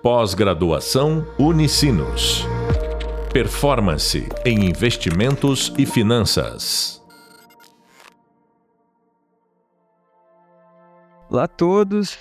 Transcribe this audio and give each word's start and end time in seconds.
Pós-graduação 0.00 1.26
Unicinos. 1.40 2.46
Performance 3.32 4.28
em 4.46 4.64
investimentos 4.64 5.74
e 5.76 5.84
finanças. 5.84 7.04
Olá 11.28 11.44
a 11.44 11.48
todos. 11.48 12.16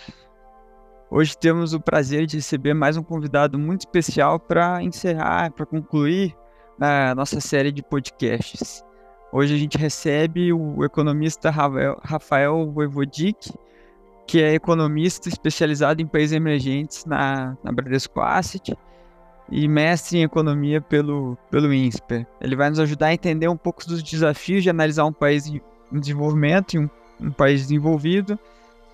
Hoje 1.11 1.37
temos 1.37 1.75
o 1.75 1.79
prazer 1.79 2.25
de 2.25 2.37
receber 2.37 2.73
mais 2.73 2.97
um 2.97 3.03
convidado 3.03 3.59
muito 3.59 3.81
especial 3.81 4.39
para 4.39 4.81
encerrar, 4.81 5.51
para 5.51 5.65
concluir 5.67 6.35
a 6.81 7.13
nossa 7.13 7.39
série 7.39 7.71
de 7.71 7.83
podcasts. 7.83 8.83
Hoje 9.31 9.53
a 9.53 9.57
gente 9.57 9.77
recebe 9.77 10.51
o 10.51 10.83
economista 10.83 11.51
Rafael 11.51 12.71
Voivodic, 12.71 13.53
que 14.27 14.43
é 14.43 14.53
economista 14.53 15.29
especializado 15.29 16.01
em 16.01 16.05
países 16.05 16.35
emergentes 16.35 17.05
na, 17.05 17.57
na 17.63 17.71
Bradesco 17.71 18.19
Asset 18.19 18.77
e 19.49 19.67
mestre 19.69 20.17
em 20.17 20.23
economia 20.23 20.81
pelo, 20.81 21.37
pelo 21.49 21.73
INSPER. 21.73 22.27
Ele 22.41 22.55
vai 22.55 22.69
nos 22.69 22.79
ajudar 22.79 23.07
a 23.07 23.13
entender 23.13 23.47
um 23.47 23.55
pouco 23.55 23.87
dos 23.87 24.03
desafios 24.03 24.63
de 24.63 24.69
analisar 24.69 25.05
um 25.05 25.13
país 25.13 25.47
em 25.47 25.61
desenvolvimento 25.93 26.73
e 26.73 26.79
um, 26.79 26.89
um 27.21 27.31
país 27.31 27.61
desenvolvido, 27.61 28.37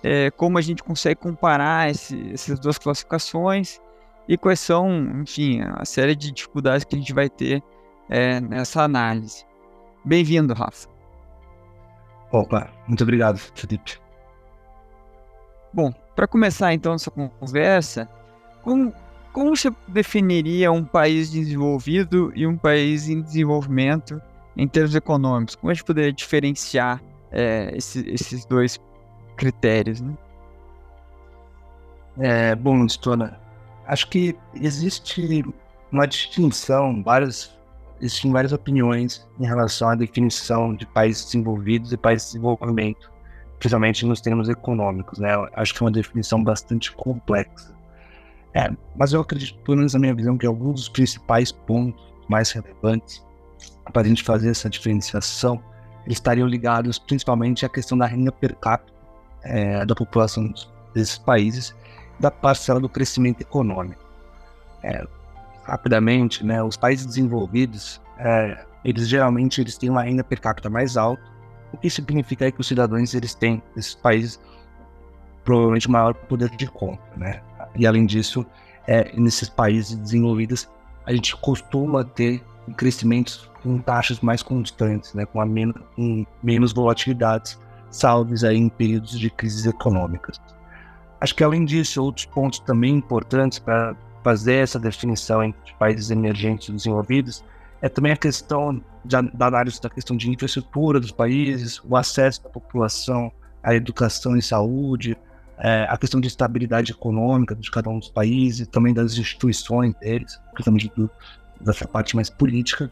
é, 0.04 0.30
como 0.30 0.56
a 0.56 0.60
gente 0.60 0.84
consegue 0.84 1.16
comparar 1.16 1.90
esse, 1.90 2.30
essas 2.32 2.60
duas 2.60 2.78
classificações 2.78 3.80
e 4.28 4.38
quais 4.38 4.60
são, 4.60 4.88
enfim, 5.20 5.62
a 5.62 5.84
série 5.84 6.14
de 6.14 6.30
dificuldades 6.30 6.84
que 6.84 6.94
a 6.94 6.98
gente 6.98 7.12
vai 7.12 7.28
ter 7.28 7.60
é, 8.08 8.40
nessa 8.40 8.82
análise. 8.82 9.44
Bem-vindo, 10.04 10.54
Rafa. 10.54 10.88
Opa, 12.30 12.70
muito 12.86 13.02
obrigado, 13.02 13.38
Felipe. 13.38 14.03
Bom, 15.74 15.92
para 16.14 16.28
começar 16.28 16.72
então 16.72 16.94
essa 16.94 17.10
conversa, 17.10 18.08
como, 18.62 18.94
como 19.32 19.56
você 19.56 19.72
definiria 19.88 20.70
um 20.70 20.84
país 20.84 21.32
desenvolvido 21.32 22.32
e 22.36 22.46
um 22.46 22.56
país 22.56 23.08
em 23.08 23.20
desenvolvimento 23.20 24.22
em 24.56 24.68
termos 24.68 24.94
econômicos? 24.94 25.56
Como 25.56 25.72
a 25.72 25.74
gente 25.74 25.82
poderia 25.82 26.12
diferenciar 26.12 27.02
é, 27.32 27.72
esse, 27.76 28.08
esses 28.08 28.46
dois 28.46 28.78
critérios? 29.36 30.00
Né? 30.00 30.14
É, 32.18 32.54
bom, 32.54 32.86
Stona, 32.86 33.40
acho 33.88 34.08
que 34.08 34.36
existe 34.54 35.44
uma 35.90 36.06
distinção, 36.06 37.02
várias, 37.02 37.58
existem 38.00 38.30
várias 38.30 38.52
opiniões 38.52 39.28
em 39.40 39.44
relação 39.44 39.88
à 39.88 39.96
definição 39.96 40.72
de 40.72 40.86
países 40.86 41.24
desenvolvidos 41.24 41.92
e 41.92 41.96
países 41.96 42.28
de 42.28 42.34
desenvolvimento 42.34 43.12
principalmente 43.58 44.04
nos 44.06 44.20
termos 44.20 44.48
econômicos, 44.48 45.18
né? 45.18 45.30
Acho 45.54 45.74
que 45.74 45.82
é 45.82 45.84
uma 45.84 45.90
definição 45.90 46.42
bastante 46.42 46.92
complexa. 46.92 47.74
É, 48.52 48.70
mas 48.94 49.12
eu 49.12 49.20
acredito, 49.20 49.58
pelo 49.60 49.78
menos 49.78 49.94
na 49.94 50.00
minha 50.00 50.14
visão, 50.14 50.38
que 50.38 50.46
alguns 50.46 50.74
dos 50.74 50.88
principais 50.88 51.50
pontos 51.50 52.02
mais 52.28 52.52
relevantes 52.52 53.24
para 53.92 54.02
a 54.02 54.04
gente 54.04 54.22
fazer 54.22 54.50
essa 54.50 54.70
diferenciação 54.70 55.62
eles 56.04 56.18
estariam 56.18 56.46
ligados 56.46 56.98
principalmente 56.98 57.64
à 57.64 57.68
questão 57.68 57.96
da 57.96 58.06
renda 58.06 58.30
per 58.30 58.54
capita 58.56 58.92
é, 59.42 59.84
da 59.84 59.94
população 59.94 60.52
desses 60.94 61.18
países, 61.18 61.74
da 62.20 62.30
parcela 62.30 62.80
do 62.80 62.88
crescimento 62.88 63.40
econômico. 63.40 64.02
É, 64.82 65.06
rapidamente, 65.64 66.44
né, 66.44 66.62
os 66.62 66.76
países 66.76 67.06
desenvolvidos, 67.06 68.00
é, 68.18 68.64
eles 68.84 69.08
geralmente 69.08 69.60
eles 69.60 69.78
têm 69.78 69.90
uma 69.90 70.02
renda 70.02 70.22
per 70.22 70.40
capita 70.40 70.68
mais 70.68 70.96
alta 70.96 71.22
o 71.74 71.76
que 71.76 71.90
significa 71.90 72.50
que 72.50 72.60
os 72.60 72.66
cidadãos 72.66 73.14
eles 73.14 73.34
têm 73.34 73.62
nesses 73.74 73.94
países 73.94 74.40
provavelmente 75.44 75.90
maior 75.90 76.14
poder 76.14 76.48
de 76.50 76.66
compra, 76.66 77.04
né? 77.16 77.42
E 77.76 77.86
além 77.86 78.06
disso, 78.06 78.46
é, 78.86 79.12
nesses 79.18 79.48
países 79.48 79.96
desenvolvidos, 79.96 80.68
a 81.04 81.12
gente 81.12 81.36
costuma 81.36 82.02
ter 82.04 82.42
crescimentos 82.76 83.50
com 83.62 83.78
taxas 83.78 84.20
mais 84.20 84.42
constantes, 84.42 85.12
né? 85.12 85.26
Com, 85.26 85.44
men 85.44 85.74
menos 86.42 86.72
volatilidades, 86.72 87.58
salves 87.90 88.42
aí 88.42 88.56
em 88.56 88.68
períodos 88.68 89.18
de 89.18 89.28
crises 89.28 89.66
econômicas. 89.66 90.40
Acho 91.20 91.34
que 91.34 91.44
além 91.44 91.64
disso, 91.64 92.02
outros 92.02 92.26
pontos 92.26 92.58
também 92.60 92.94
importantes 92.94 93.58
para 93.58 93.94
fazer 94.22 94.56
essa 94.56 94.78
definição 94.78 95.42
entre 95.42 95.74
países 95.78 96.10
emergentes 96.10 96.68
e 96.68 96.72
desenvolvidos 96.72 97.44
é 97.84 97.88
também 97.90 98.12
a 98.12 98.16
questão 98.16 98.80
de, 99.04 99.20
da 99.34 99.46
análise 99.46 99.78
da 99.78 99.90
questão 99.90 100.16
de 100.16 100.30
infraestrutura 100.30 100.98
dos 100.98 101.12
países, 101.12 101.82
o 101.84 101.94
acesso 101.94 102.42
da 102.42 102.48
população 102.48 103.30
à 103.62 103.74
educação 103.74 104.34
e 104.38 104.40
saúde, 104.40 105.14
é, 105.58 105.86
a 105.90 105.98
questão 105.98 106.18
de 106.18 106.26
estabilidade 106.26 106.92
econômica 106.92 107.54
de 107.54 107.70
cada 107.70 107.90
um 107.90 107.98
dos 107.98 108.08
países, 108.08 108.66
também 108.68 108.94
das 108.94 109.18
instituições 109.18 109.94
deles, 109.96 110.40
principalmente 110.54 110.90
do, 110.96 111.10
dessa 111.60 111.86
parte 111.86 112.16
mais 112.16 112.30
política, 112.30 112.90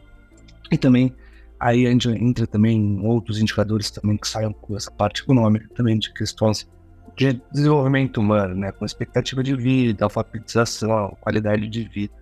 e 0.71 0.77
também 0.77 1.11
aí 1.59 1.87
a 1.87 1.89
gente 1.89 2.09
entra 2.09 2.45
também 2.45 2.99
outros 3.03 3.41
indicadores 3.41 3.89
também 3.89 4.15
que 4.15 4.27
saiam 4.27 4.53
com 4.53 4.77
essa 4.77 4.91
parte 4.91 5.23
econômica, 5.23 5.67
também 5.73 5.97
de 5.97 6.13
questões 6.13 6.69
de 7.17 7.41
desenvolvimento 7.51 8.21
humano, 8.21 8.53
né, 8.53 8.71
com 8.71 8.85
expectativa 8.85 9.43
de 9.43 9.55
vida, 9.55 10.05
alfabetização, 10.05 11.17
qualidade 11.19 11.67
de 11.67 11.83
vida, 11.83 12.13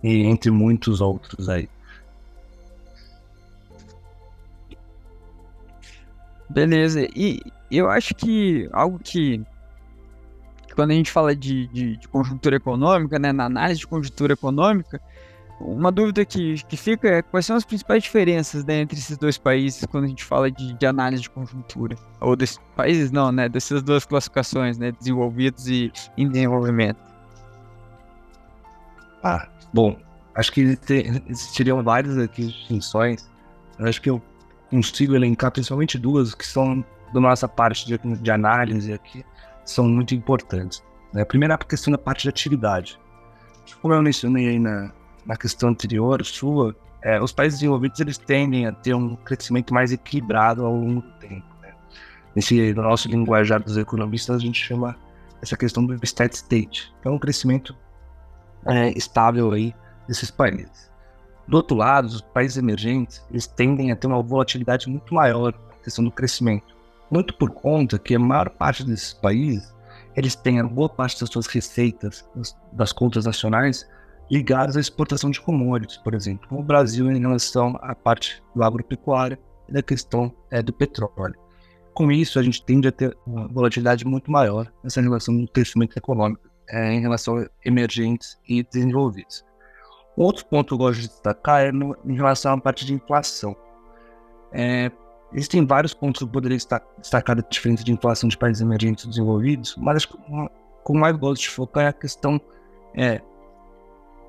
e 0.00 0.22
entre 0.22 0.52
muitos 0.52 1.00
outros 1.00 1.48
aí. 1.48 1.68
Beleza. 6.48 7.06
E 7.14 7.40
eu 7.70 7.90
acho 7.90 8.14
que 8.14 8.68
algo 8.72 8.98
que, 8.98 9.42
quando 10.74 10.90
a 10.90 10.94
gente 10.94 11.10
fala 11.10 11.34
de, 11.34 11.66
de, 11.68 11.96
de, 11.96 12.08
conjuntura 12.08 12.56
econômica, 12.56 13.18
né, 13.18 13.32
na 13.32 13.44
análise 13.46 13.80
de 13.80 13.86
conjuntura 13.86 14.34
econômica, 14.34 15.00
uma 15.60 15.90
dúvida 15.90 16.24
que, 16.24 16.62
que 16.64 16.76
fica 16.76 17.08
é 17.08 17.22
quais 17.22 17.46
são 17.46 17.56
as 17.56 17.64
principais 17.64 18.02
diferenças 18.02 18.64
né, 18.64 18.80
entre 18.80 18.98
esses 18.98 19.16
dois 19.16 19.38
países 19.38 19.86
quando 19.86 20.04
a 20.04 20.08
gente 20.08 20.24
fala 20.24 20.50
de, 20.50 20.74
de 20.74 20.86
análise 20.86 21.22
de 21.22 21.30
conjuntura? 21.30 21.96
Ou 22.20 22.36
desses 22.36 22.58
países 22.76 23.10
não, 23.10 23.30
né? 23.30 23.48
Dessas 23.48 23.82
duas 23.82 24.04
classificações, 24.04 24.78
né? 24.78 24.92
Desenvolvidos 24.92 25.68
e 25.68 25.92
em 26.16 26.28
desenvolvimento. 26.28 26.98
Ah, 29.22 29.48
bom, 29.72 29.96
acho 30.34 30.52
que 30.52 30.76
existiriam 31.28 31.82
várias 31.82 32.18
aqui 32.18 32.46
distinções. 32.46 33.30
Eu 33.78 33.86
acho 33.86 34.02
que 34.02 34.10
eu 34.10 34.20
consigo 34.74 35.14
elencar 35.14 35.52
principalmente 35.52 35.98
duas 35.98 36.34
que 36.34 36.46
são 36.46 36.84
da 37.12 37.20
nossa 37.20 37.46
parte 37.46 37.86
de, 37.86 37.96
de 37.98 38.30
análise 38.30 38.92
aqui, 38.92 39.24
são 39.64 39.88
muito 39.88 40.14
importantes. 40.14 40.82
Né? 41.12 41.22
A 41.22 41.26
primeira 41.26 41.54
é 41.54 41.56
a 41.56 41.58
questão 41.58 41.92
da 41.92 41.98
parte 41.98 42.22
de 42.22 42.28
atividade. 42.28 42.98
Como 43.80 43.94
eu 43.94 44.02
mencionei 44.02 44.48
aí 44.48 44.58
na, 44.58 44.92
na 45.24 45.36
questão 45.36 45.68
anterior 45.68 46.24
sua, 46.24 46.74
é, 47.02 47.20
os 47.20 47.32
países 47.32 47.60
desenvolvidos 47.60 48.00
eles 48.00 48.18
tendem 48.18 48.66
a 48.66 48.72
ter 48.72 48.94
um 48.94 49.14
crescimento 49.16 49.72
mais 49.72 49.92
equilibrado 49.92 50.64
ao 50.66 50.74
longo 50.74 51.02
do 51.02 51.12
tempo. 51.18 51.46
Né? 51.62 51.72
Nesse 52.34 52.74
no 52.74 52.82
nosso 52.82 53.08
linguajar 53.08 53.62
dos 53.62 53.76
economistas 53.76 54.36
a 54.36 54.40
gente 54.40 54.62
chama 54.62 54.96
essa 55.40 55.56
questão 55.56 55.84
do 55.84 56.06
steady 56.06 56.34
state, 56.34 56.92
que 57.00 57.08
é 57.08 57.10
um 57.10 57.18
crescimento 57.18 57.76
é, 58.66 58.90
estável 58.90 59.52
aí 59.52 59.74
desses 60.08 60.30
países. 60.30 60.90
Do 61.46 61.56
outro 61.56 61.76
lado, 61.76 62.06
os 62.06 62.20
países 62.20 62.56
emergentes 62.56 63.22
eles 63.30 63.46
tendem 63.46 63.92
a 63.92 63.96
ter 63.96 64.06
uma 64.06 64.22
volatilidade 64.22 64.88
muito 64.88 65.12
maior 65.14 65.52
na 65.52 65.76
questão 65.82 66.04
do 66.04 66.10
crescimento. 66.10 66.74
Muito 67.10 67.34
por 67.34 67.50
conta 67.50 67.98
que 67.98 68.14
a 68.14 68.18
maior 68.18 68.48
parte 68.50 68.84
desses 68.84 69.12
países 69.12 69.74
eles 70.16 70.34
têm 70.34 70.60
a 70.60 70.64
boa 70.64 70.88
parte 70.88 71.20
das 71.20 71.28
suas 71.28 71.46
receitas 71.46 72.28
das, 72.72 72.92
contas 72.92 73.26
nacionais 73.26 73.88
ligadas 74.30 74.76
à 74.76 74.80
exportação 74.80 75.30
de 75.30 75.40
commodities, 75.40 75.98
por 75.98 76.14
exemplo, 76.14 76.48
como 76.48 76.60
o 76.60 76.64
Brasil 76.64 77.10
em 77.10 77.20
relação 77.20 77.78
à 77.82 77.94
parte 77.94 78.42
do 78.54 78.62
agropecuária 78.62 79.38
e 79.68 79.72
da 79.72 79.82
questão 79.82 80.32
é, 80.50 80.62
do 80.62 80.72
petróleo. 80.72 81.34
Com 81.92 82.10
isso, 82.10 82.38
a 82.38 82.42
gente 82.42 82.64
tende 82.64 82.88
a 82.88 82.92
ter 82.92 83.16
uma 83.26 83.46
volatilidade 83.48 84.04
muito 84.04 84.30
maior 84.30 84.72
nessa 84.82 85.00
relação 85.00 85.36
do 85.36 85.46
crescimento 85.48 85.96
econômico 85.96 86.48
é, 86.68 86.92
em 86.92 87.00
relação 87.00 87.38
a 87.38 87.46
emergentes 87.64 88.38
e 88.48 88.62
desenvolvidos. 88.62 89.44
Outro 90.16 90.44
ponto 90.46 90.68
que 90.68 90.74
eu 90.74 90.78
gosto 90.78 91.00
de 91.00 91.08
destacar 91.08 91.66
é 91.66 91.72
no, 91.72 91.96
em 92.04 92.14
relação 92.14 92.52
à 92.52 92.60
parte 92.60 92.86
de 92.86 92.94
inflação. 92.94 93.56
É, 94.52 94.90
existem 95.32 95.66
vários 95.66 95.92
pontos 95.92 96.18
que 96.20 96.24
eu 96.24 96.28
poderia 96.28 96.56
destacar 96.56 97.34
da 97.34 97.42
diferença 97.48 97.82
de 97.82 97.92
inflação 97.92 98.28
de 98.28 98.38
países 98.38 98.62
emergentes 98.62 99.04
e 99.04 99.08
desenvolvidos, 99.08 99.74
mas 99.76 99.96
acho 99.96 100.08
que 100.08 100.18
o 100.86 100.94
mais 100.94 101.16
gosto 101.16 101.42
de 101.42 101.50
focar 101.50 101.84
é 101.84 101.88
a 101.88 101.92
questão 101.92 102.40
é, 102.96 103.20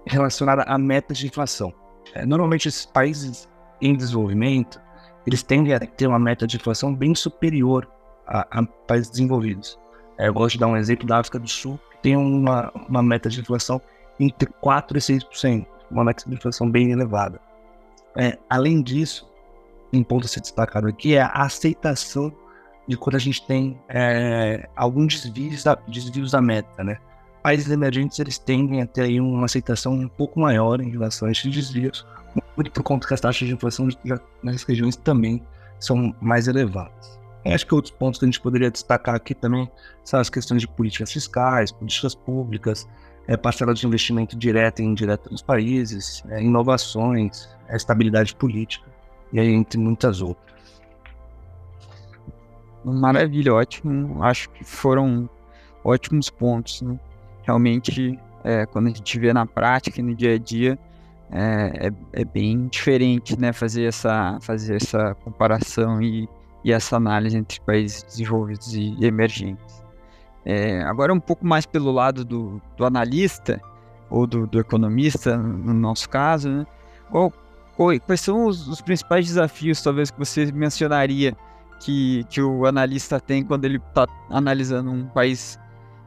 relacionada 0.08 0.64
à 0.64 0.78
meta 0.78 1.14
de 1.14 1.28
inflação. 1.28 1.72
É, 2.14 2.26
normalmente 2.26 2.68
esses 2.68 2.86
países 2.86 3.48
em 3.80 3.96
desenvolvimento, 3.96 4.82
eles 5.28 5.44
tendem 5.44 5.74
a 5.74 5.80
ter 5.80 6.08
uma 6.08 6.20
meta 6.20 6.48
de 6.48 6.56
inflação 6.56 6.96
bem 6.96 7.14
superior 7.14 7.88
a, 8.26 8.60
a 8.60 8.64
países 8.88 9.12
desenvolvidos. 9.12 9.80
É, 10.18 10.28
eu 10.28 10.34
gosto 10.34 10.54
de 10.54 10.60
dar 10.60 10.68
um 10.68 10.78
exemplo 10.78 11.06
da 11.06 11.20
África 11.20 11.38
do 11.38 11.48
Sul, 11.48 11.80
que 11.92 11.98
tem 12.02 12.16
uma, 12.16 12.72
uma 12.90 13.04
meta 13.04 13.30
de 13.30 13.40
inflação 13.40 13.80
entre 14.20 14.50
4% 14.64 14.96
e 14.96 15.20
6% 15.20 15.75
uma 15.96 16.04
meta 16.04 16.24
de 16.28 16.36
inflação 16.36 16.70
bem 16.70 16.92
elevada. 16.92 17.40
É, 18.16 18.38
além 18.50 18.82
disso, 18.82 19.30
um 19.94 20.04
ponto 20.04 20.26
a 20.26 20.28
ser 20.28 20.42
destacado 20.42 20.88
aqui 20.88 21.16
é 21.16 21.22
a 21.22 21.30
aceitação 21.30 22.34
de 22.88 22.96
quando 22.96 23.16
a 23.16 23.20
gente 23.20 23.46
tem 23.46 23.80
é, 23.90 24.70
alguns 24.76 25.22
desvios 25.22 25.64
da, 25.64 25.76
desvios 25.88 26.32
da 26.32 26.42
meta, 26.42 26.84
né? 26.84 26.98
países 27.46 27.70
emergentes 27.70 28.18
eles 28.18 28.40
tendem 28.40 28.82
a 28.82 28.88
ter 28.88 29.02
aí 29.02 29.22
uma 29.22 29.46
aceitação 29.46 29.94
um 29.94 30.08
pouco 30.08 30.40
maior 30.40 30.82
em 30.82 30.90
relação 30.90 31.28
a 31.28 31.32
esses 31.32 31.54
desvios, 31.54 32.04
muito 32.58 32.72
por 32.72 32.82
conta 32.82 33.08
que 33.08 33.14
as 33.14 33.22
taxas 33.22 33.48
de 33.48 33.54
inflação 33.54 33.88
nas 34.42 34.64
regiões 34.64 34.96
também 34.96 35.44
são 35.80 36.16
mais 36.20 36.48
elevadas. 36.48 37.20
Acho 37.46 37.68
que 37.68 37.76
outros 37.76 37.94
pontos 37.94 38.20
que 38.20 38.26
a 38.26 38.30
gente 38.30 38.42
poderia 38.42 38.72
destacar 38.72 39.14
aqui 39.14 39.36
também 39.36 39.70
são 40.04 40.20
as 40.20 40.28
questões 40.28 40.62
de 40.62 40.68
políticas 40.68 41.14
fiscais, 41.14 41.72
políticas 41.72 42.16
públicas, 42.16 42.88
é, 43.28 43.74
de 43.74 43.88
investimento 43.88 44.38
direto 44.38 44.82
e 44.82 44.86
indireto 44.86 45.32
nos 45.32 45.42
países, 45.42 46.24
é, 46.30 46.42
inovações, 46.42 47.50
é, 47.68 47.76
estabilidade 47.76 48.36
política, 48.36 48.86
e 49.34 49.40
aí 49.40 49.50
entre 49.50 49.80
muitas 49.80 50.22
outras. 50.22 50.46
Maravilha, 52.84 53.54
ótimo. 53.54 54.24
Acho 54.24 54.50
que 54.52 54.64
foram 54.64 55.28
ótimos 55.84 56.30
pontos. 56.30 56.84
Né? 56.84 57.00
Realmente, 57.44 58.20
é, 58.44 58.66
quando 58.68 58.88
a 58.88 58.90
gente 58.90 59.20
vê 59.20 59.34
na 59.34 59.46
prática, 59.46 60.02
no 60.04 60.14
dia 60.14 60.36
a 60.36 60.38
dia, 60.38 60.78
é, 61.32 61.88
é, 61.88 62.22
é, 62.22 62.26
bem 62.26 62.68
diferente, 62.68 63.40
né? 63.40 63.52
Fazer 63.52 63.86
essa, 63.86 64.38
fazer 64.42 64.76
essa 64.76 65.16
comparação 65.16 66.00
e, 66.00 66.30
e 66.64 66.72
essa 66.72 66.98
análise 66.98 67.36
entre 67.36 67.60
países 67.62 68.04
desenvolvidos 68.04 68.74
e 68.76 68.96
emergentes. 69.04 69.84
É, 70.46 70.82
agora, 70.84 71.12
um 71.12 71.20
pouco 71.20 71.46
mais 71.46 71.66
pelo 71.66 71.92
lado 71.92 72.24
do, 72.24 72.62
do 72.78 72.86
analista 72.86 73.60
ou 74.10 74.28
do, 74.28 74.46
do, 74.46 74.60
economista, 74.60 75.36
no 75.36 75.74
nosso 75.74 76.08
caso, 76.08 76.50
né? 76.50 76.68
Qual, 77.10 77.34
qual, 77.76 78.00
quais 78.00 78.22
são 78.22 78.46
os, 78.46 78.68
os, 78.68 78.80
principais 78.80 79.26
desafios, 79.26 79.82
talvez, 79.82 80.12
que 80.12 80.20
você 80.20 80.52
mencionaria 80.52 81.36
que, 81.80 82.24
que 82.30 82.42
o 82.42 82.66
analista 82.68 83.20
tem 83.20 83.44
quando 83.44 83.66
ele 83.66 83.78
está 83.78 84.06
analisando 84.30 84.92
um 84.92 85.08
país 85.08 85.60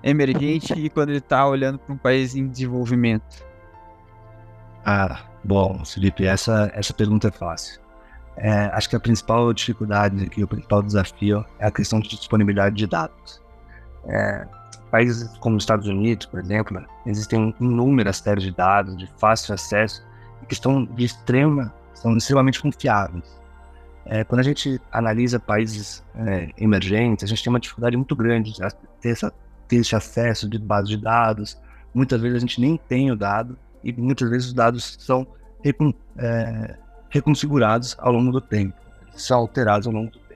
emergente 0.03 0.73
e 0.73 0.89
quando 0.89 1.11
ele 1.11 1.19
está 1.19 1.47
olhando 1.47 1.79
para 1.81 1.93
um 1.93 1.99
país 1.99 2.37
em 2.37 2.47
desenvolvimento? 2.47 3.45
Ah, 4.85 5.21
bom, 5.45 5.85
Felipe, 5.85 6.25
essa, 6.25 6.71
essa 6.75 6.95
pergunta 6.95 7.29
é 7.29 7.31
fácil. 7.33 7.81
É, 8.37 8.71
acho 8.73 8.89
que 8.89 8.95
a 8.95 9.01
principal 9.01 9.53
dificuldade 9.53 10.25
aqui, 10.25 10.45
o 10.45 10.49
principal 10.49 10.81
desafio 10.81 11.45
é 11.59 11.67
a 11.67 11.71
questão 11.73 11.99
de 11.99 12.09
disponibilidade 12.11 12.77
de 12.77 12.87
dados. 12.87 13.43
É, 14.07 14.47
países 14.91 15.29
como 15.39 15.57
os 15.57 15.63
Estados 15.63 15.87
Unidos, 15.87 16.27
por 16.27 16.41
exemplo, 16.41 16.85
existem 17.07 17.55
inúmeras 17.61 18.19
séries 18.19 18.45
de 18.45 18.51
dados 18.51 18.97
de 18.97 19.07
fácil 19.19 19.55
acesso 19.55 20.03
que 20.49 20.55
estão 20.55 20.85
de 20.85 21.05
extrema, 21.05 21.73
são 21.95 22.17
extremamente 22.17 22.61
confiáveis. 22.61 23.39
É, 24.07 24.25
quando 24.25 24.41
a 24.41 24.43
gente 24.43 24.81
analisa 24.91 25.39
países 25.39 26.03
é, 26.17 26.49
emergentes, 26.57 27.25
a 27.25 27.27
gente 27.27 27.45
tem 27.45 27.53
uma 27.53 27.61
dificuldade 27.61 27.97
muito 27.97 28.17
grande 28.17 28.53
de 28.53 28.61
ter, 29.01 29.11
essa, 29.11 29.33
ter 29.69 29.77
esse 29.77 29.95
acesso 29.95 30.49
de 30.49 30.59
base 30.59 30.89
de 30.89 30.97
dados. 30.97 31.61
Muitas 31.93 32.21
vezes 32.21 32.39
a 32.39 32.41
gente 32.41 32.61
nem 32.61 32.79
tem 32.89 33.11
o 33.11 33.17
dado 33.17 33.59
e 33.85 33.93
muitas 33.93 34.31
vezes 34.31 34.49
os 34.49 34.55
dados 34.55 34.97
são 34.99 35.27
recon, 35.63 35.93
é, 36.17 36.77
reconfigurados 37.11 37.95
ao 37.99 38.13
longo 38.13 38.33
do 38.33 38.41
tempo, 38.41 38.75
são 39.13 39.39
alterados 39.39 39.87
ao 39.87 39.93
longo 39.93 40.11
do 40.11 40.19
tempo. 40.19 40.28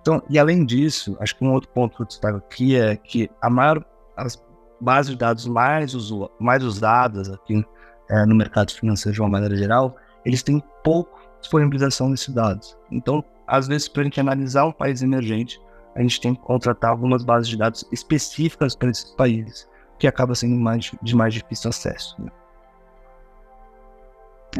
Então, 0.00 0.22
e 0.28 0.38
além 0.38 0.64
disso, 0.64 1.16
acho 1.20 1.36
que 1.36 1.44
um 1.44 1.52
outro 1.52 1.68
ponto 1.70 1.96
que 1.96 2.02
eu 2.02 2.06
destaco 2.06 2.38
aqui 2.38 2.76
é 2.76 2.96
que 2.96 3.30
a 3.40 3.50
maior, 3.50 3.84
as 4.16 4.42
bases 4.80 5.12
de 5.12 5.18
dados 5.18 5.46
mais, 5.46 5.94
usu, 5.94 6.30
mais 6.38 6.62
usadas 6.62 7.30
aqui 7.30 7.64
é, 8.10 8.24
no 8.24 8.34
mercado 8.34 8.72
financeiro 8.72 9.14
de 9.14 9.20
uma 9.20 9.28
maneira 9.28 9.56
geral, 9.56 9.96
eles 10.24 10.42
têm 10.42 10.62
pouco 10.82 11.18
disponibilização 11.40 12.10
desses 12.10 12.28
dados. 12.28 12.76
Então, 12.90 13.24
às 13.46 13.66
vezes, 13.66 13.88
para 13.88 14.02
a 14.02 14.04
gente 14.04 14.20
analisar 14.20 14.66
um 14.66 14.72
país 14.72 15.02
emergente, 15.02 15.60
a 15.94 16.02
gente 16.02 16.20
tem 16.20 16.34
que 16.34 16.40
contratar 16.42 16.90
algumas 16.90 17.24
bases 17.24 17.48
de 17.48 17.56
dados 17.56 17.84
específicas 17.90 18.76
para 18.76 18.90
esses 18.90 19.10
países, 19.12 19.68
que 19.98 20.06
acaba 20.06 20.34
sendo 20.34 20.56
mais, 20.56 20.92
de 21.02 21.16
mais 21.16 21.34
difícil 21.34 21.70
acesso. 21.70 22.14
Né? 22.22 22.30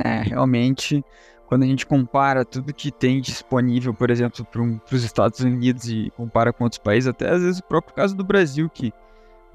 É, 0.04 0.22
realmente, 0.22 1.04
quando 1.48 1.62
a 1.62 1.66
gente 1.66 1.86
compara 1.86 2.44
tudo 2.44 2.74
que 2.74 2.92
tem 2.92 3.22
disponível, 3.22 3.94
por 3.94 4.10
exemplo, 4.10 4.44
para 4.44 4.60
um, 4.60 4.78
os 4.92 5.02
Estados 5.02 5.40
Unidos 5.40 5.88
e 5.88 6.12
compara 6.14 6.52
com 6.52 6.64
outros 6.64 6.78
países, 6.78 7.08
até 7.08 7.30
às 7.30 7.40
vezes 7.40 7.60
o 7.60 7.64
próprio 7.64 7.94
caso 7.94 8.14
do 8.14 8.22
Brasil, 8.22 8.68
que 8.68 8.92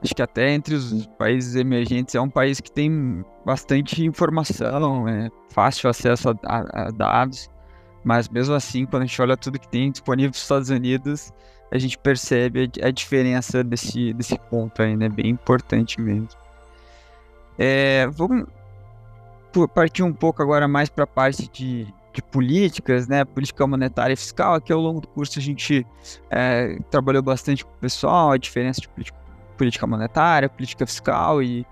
acho 0.01 0.15
que 0.15 0.21
até 0.21 0.51
entre 0.51 0.73
os 0.73 1.05
países 1.19 1.55
emergentes 1.55 2.15
é 2.15 2.19
um 2.19 2.29
país 2.29 2.59
que 2.59 2.71
tem 2.71 3.23
bastante 3.45 4.03
informação, 4.03 5.07
é 5.07 5.29
fácil 5.51 5.87
acesso 5.87 6.29
a, 6.29 6.35
a, 6.43 6.87
a 6.87 6.89
dados, 6.89 7.47
mas 8.03 8.27
mesmo 8.27 8.55
assim, 8.55 8.87
quando 8.87 9.03
a 9.03 9.05
gente 9.05 9.21
olha 9.21 9.37
tudo 9.37 9.59
que 9.59 9.67
tem 9.67 9.91
disponível 9.91 10.29
nos 10.29 10.41
Estados 10.41 10.71
Unidos, 10.71 11.31
a 11.71 11.77
gente 11.77 11.95
percebe 11.99 12.71
a, 12.81 12.87
a 12.87 12.91
diferença 12.91 13.63
desse, 13.63 14.13
desse 14.13 14.37
ponto 14.49 14.81
aí, 14.81 14.97
né? 14.97 15.09
Bem 15.09 15.29
importante 15.29 16.01
mesmo. 16.01 16.27
É, 17.57 18.07
vamos 18.07 18.47
partir 19.73 20.03
um 20.03 20.13
pouco 20.13 20.41
agora 20.41 20.67
mais 20.67 20.89
para 20.89 21.03
a 21.03 21.07
parte 21.07 21.47
de, 21.49 21.87
de 22.13 22.21
políticas, 22.21 23.07
né? 23.07 23.23
Política 23.23 23.65
monetária 23.65 24.13
e 24.13 24.17
fiscal. 24.17 24.55
Aqui 24.55 24.73
ao 24.73 24.79
longo 24.79 25.01
do 25.01 25.07
curso 25.07 25.39
a 25.39 25.41
gente 25.41 25.85
é, 26.29 26.77
trabalhou 26.89 27.21
bastante 27.21 27.63
com 27.63 27.71
o 27.71 27.77
pessoal, 27.77 28.31
a 28.31 28.37
diferença 28.37 28.81
de 28.81 28.89
política, 29.57 29.87
monetária, 29.87 30.49
política 30.49 30.85
fiscal 30.85 31.41
e, 31.41 31.65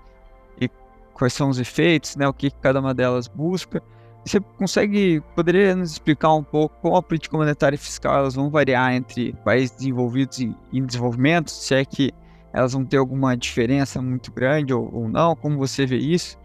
e, 0.60 0.68
quais 1.12 1.32
são 1.32 1.48
os 1.48 1.58
efeitos, 1.58 2.16
né? 2.16 2.26
O 2.28 2.32
que 2.32 2.50
cada 2.50 2.80
uma 2.80 2.94
delas 2.94 3.28
busca. 3.28 3.82
Você 4.24 4.38
consegue, 4.38 5.20
poderia 5.34 5.74
nos 5.74 5.92
explicar 5.92 6.32
um 6.32 6.44
pouco 6.44 6.76
como 6.80 6.96
a 6.96 7.02
política 7.02 7.36
monetária 7.36 7.74
e 7.74 7.78
fiscal 7.78 8.18
elas 8.18 8.34
vão 8.36 8.48
variar 8.48 8.94
entre 8.94 9.32
países 9.44 9.72
desenvolvidos 9.72 10.38
e 10.38 10.54
em 10.72 10.86
desenvolvimento? 10.86 11.50
Se 11.50 11.74
é 11.74 11.84
que 11.84 12.12
elas 12.52 12.72
vão 12.72 12.84
ter 12.84 12.98
alguma 12.98 13.36
diferença 13.36 14.00
muito 14.00 14.30
grande 14.30 14.72
ou, 14.72 14.88
ou 14.94 15.08
não? 15.08 15.34
Como 15.34 15.58
você 15.58 15.84
vê 15.84 15.96
isso? 15.96 16.38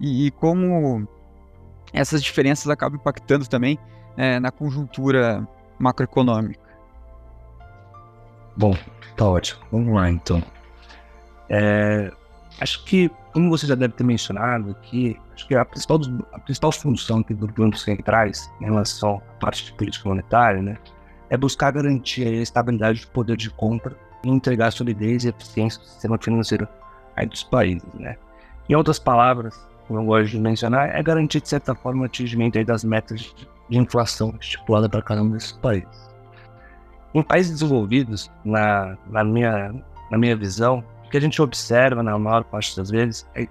E, 0.00 0.26
e 0.26 0.30
como 0.30 1.06
essas 1.92 2.22
diferenças 2.22 2.68
acabam 2.68 2.98
impactando 2.98 3.46
também 3.48 3.78
é, 4.16 4.40
na 4.40 4.50
conjuntura 4.50 5.46
macroeconômica. 5.78 6.70
Bom, 8.56 8.76
tá 9.16 9.26
ótimo. 9.26 9.60
Vamos 9.70 9.94
lá 9.94 10.10
então. 10.10 10.42
É, 11.48 12.12
acho 12.60 12.84
que, 12.84 13.10
como 13.32 13.50
você 13.50 13.66
já 13.66 13.74
deve 13.74 13.94
ter 13.94 14.04
mencionado 14.04 14.70
aqui, 14.70 15.18
acho 15.34 15.46
que 15.48 15.54
a 15.54 15.64
principal, 15.64 15.98
a 16.32 16.38
principal 16.38 16.72
função 16.72 17.22
dos 17.22 17.50
bancos 17.50 17.82
centrais 17.82 18.50
em 18.60 18.66
relação 18.66 19.16
à 19.16 19.40
parte 19.40 19.64
de 19.64 19.72
política 19.72 20.08
monetária, 20.08 20.62
né, 20.62 20.76
é 21.28 21.36
buscar 21.36 21.72
garantir 21.72 22.26
a 22.26 22.30
estabilidade 22.30 23.02
do 23.02 23.08
poder 23.08 23.36
de 23.36 23.50
compra 23.50 23.96
e 24.24 24.28
entregar 24.28 24.70
solidez 24.70 25.24
e 25.24 25.28
eficiência 25.28 25.80
do 25.80 25.86
sistema 25.86 26.18
financeiro 26.18 26.68
aí 27.16 27.26
dos 27.26 27.42
países, 27.42 27.88
né. 27.94 28.16
Em 28.68 28.74
outras 28.74 28.98
palavras, 28.98 29.66
como 29.90 29.98
eu 29.98 30.04
gosto 30.04 30.30
de 30.30 30.38
mencionar, 30.38 30.94
é 30.94 31.02
garantir, 31.02 31.40
de 31.40 31.48
certa 31.48 31.74
forma, 31.74 32.02
o 32.02 32.04
atingimento 32.04 32.64
das 32.64 32.84
metas 32.84 33.34
de 33.68 33.76
inflação 33.76 34.32
estipulada 34.40 34.88
para 34.88 35.02
cada 35.02 35.20
um 35.20 35.30
desses 35.30 35.50
países. 35.50 36.08
Em 37.12 37.24
países 37.24 37.54
desenvolvidos, 37.54 38.30
na, 38.44 38.96
na, 39.08 39.24
minha, 39.24 39.74
na 40.08 40.16
minha 40.16 40.36
visão, 40.36 40.84
o 41.04 41.10
que 41.10 41.16
a 41.16 41.20
gente 41.20 41.42
observa 41.42 42.04
na 42.04 42.16
maior 42.16 42.44
parte 42.44 42.76
das 42.76 42.88
vezes 42.88 43.26
é, 43.34 43.48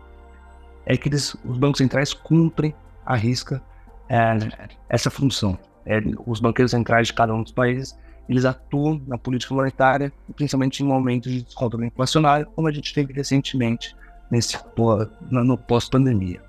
é 0.86 0.96
que 0.96 1.10
eles, 1.10 1.36
os 1.44 1.58
bancos 1.58 1.80
centrais 1.80 2.14
cumprem 2.14 2.74
a 3.06 3.18
risca 3.18 3.62
é, 4.08 4.70
essa 4.88 5.10
função. 5.10 5.60
É, 5.86 6.02
os 6.26 6.40
banqueiros 6.40 6.72
centrais 6.72 7.08
de 7.08 7.16
cada 7.16 7.34
um 7.34 7.44
dos 7.44 7.52
países 7.52 7.98
eles 8.30 8.46
atuam 8.46 9.02
na 9.08 9.18
política 9.18 9.54
monetária, 9.54 10.10
principalmente 10.38 10.82
em 10.82 10.86
momentos 10.86 11.30
de 11.30 11.42
descontrole 11.42 11.88
inflacionário, 11.88 12.46
como 12.56 12.68
a 12.70 12.72
gente 12.72 12.94
teve 12.94 13.12
recentemente 13.12 13.94
nesse 14.30 14.58
no 15.30 15.58
pós-pandemia. 15.58 16.42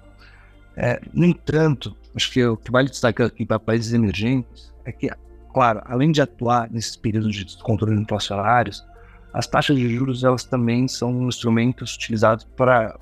É, 0.76 1.00
no 1.12 1.24
entanto, 1.24 1.96
acho 2.14 2.30
que 2.30 2.44
o 2.44 2.56
que 2.56 2.70
vale 2.70 2.88
destacar 2.88 3.26
aqui 3.26 3.44
para 3.44 3.58
países 3.58 3.92
emergentes 3.92 4.72
é 4.84 4.92
que, 4.92 5.10
claro, 5.52 5.82
além 5.84 6.10
de 6.12 6.22
atuar 6.22 6.70
nesses 6.70 6.96
períodos 6.96 7.34
de 7.34 7.44
descontrole 7.44 8.00
inflacionários, 8.00 8.84
as 9.32 9.46
taxas 9.46 9.76
de 9.76 9.94
juros 9.94 10.24
elas 10.24 10.44
também 10.44 10.88
são 10.88 11.28
instrumentos 11.28 11.94
utilizados 11.94 12.44
para 12.56 12.98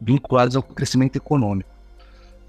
vinculados 0.00 0.54
ao 0.54 0.62
crescimento 0.62 1.16
econômico. 1.16 1.70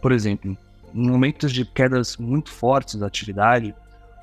Por 0.01 0.11
exemplo, 0.11 0.57
em 0.93 1.09
momentos 1.09 1.51
de 1.51 1.65
quedas 1.65 2.17
muito 2.17 2.51
fortes 2.51 2.95
da 2.95 3.07
atividade, 3.07 3.73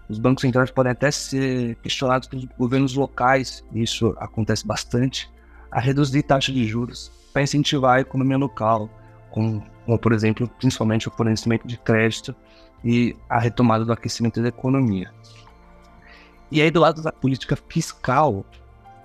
os 0.08 0.18
bancos 0.18 0.42
centrais 0.42 0.70
podem 0.70 0.92
até 0.92 1.10
ser 1.10 1.74
questionados 1.76 2.28
pelos 2.28 2.44
governos 2.56 2.94
locais, 2.94 3.64
e 3.72 3.82
isso 3.82 4.14
acontece 4.18 4.66
bastante, 4.66 5.28
a 5.70 5.80
reduzir 5.80 6.22
taxa 6.22 6.52
de 6.52 6.64
juros 6.64 7.10
para 7.36 7.42
incentivar 7.42 7.98
a 7.98 8.00
economia 8.00 8.38
local, 8.38 8.88
como, 9.30 9.62
como, 9.84 9.98
por 9.98 10.14
exemplo, 10.14 10.48
principalmente 10.58 11.06
o 11.06 11.10
fornecimento 11.10 11.68
de 11.68 11.76
crédito 11.76 12.34
e 12.82 13.14
a 13.28 13.38
retomada 13.38 13.84
do 13.84 13.92
aquecimento 13.92 14.40
da 14.40 14.48
economia. 14.48 15.12
E 16.50 16.62
aí, 16.62 16.70
do 16.70 16.80
lado 16.80 17.02
da 17.02 17.12
política 17.12 17.54
fiscal, 17.68 18.42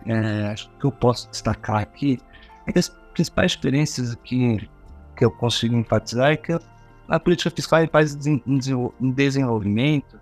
é, 0.05 0.47
acho 0.47 0.69
que 0.79 0.85
eu 0.85 0.93
posso 0.93 1.29
destacar 1.29 1.81
aqui 1.81 2.21
é 2.65 2.71
que 2.71 2.79
as 2.79 2.87
principais 3.13 3.51
diferenças 3.51 4.13
aqui 4.13 4.69
que 5.17 5.25
eu 5.25 5.31
consigo 5.31 5.75
enfatizar 5.75 6.31
é 6.31 6.37
que 6.37 6.57
a 7.09 7.19
política 7.19 7.51
fiscal 7.51 7.83
em 7.83 7.87
países 7.87 8.25
em 8.25 8.41
desenvolvimento 9.13 10.17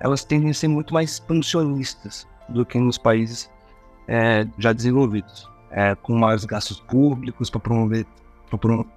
elas 0.00 0.24
tendem 0.24 0.48
a 0.48 0.54
ser 0.54 0.68
muito 0.68 0.94
mais 0.94 1.10
expansionistas 1.10 2.26
do 2.48 2.64
que 2.64 2.78
nos 2.78 2.96
países 2.96 3.50
é, 4.08 4.46
já 4.56 4.72
desenvolvidos. 4.72 5.52
É, 5.74 5.94
com 5.96 6.14
maiores 6.14 6.44
gastos 6.44 6.78
públicos 6.80 7.50
para 7.50 7.60
promover, 7.60 8.06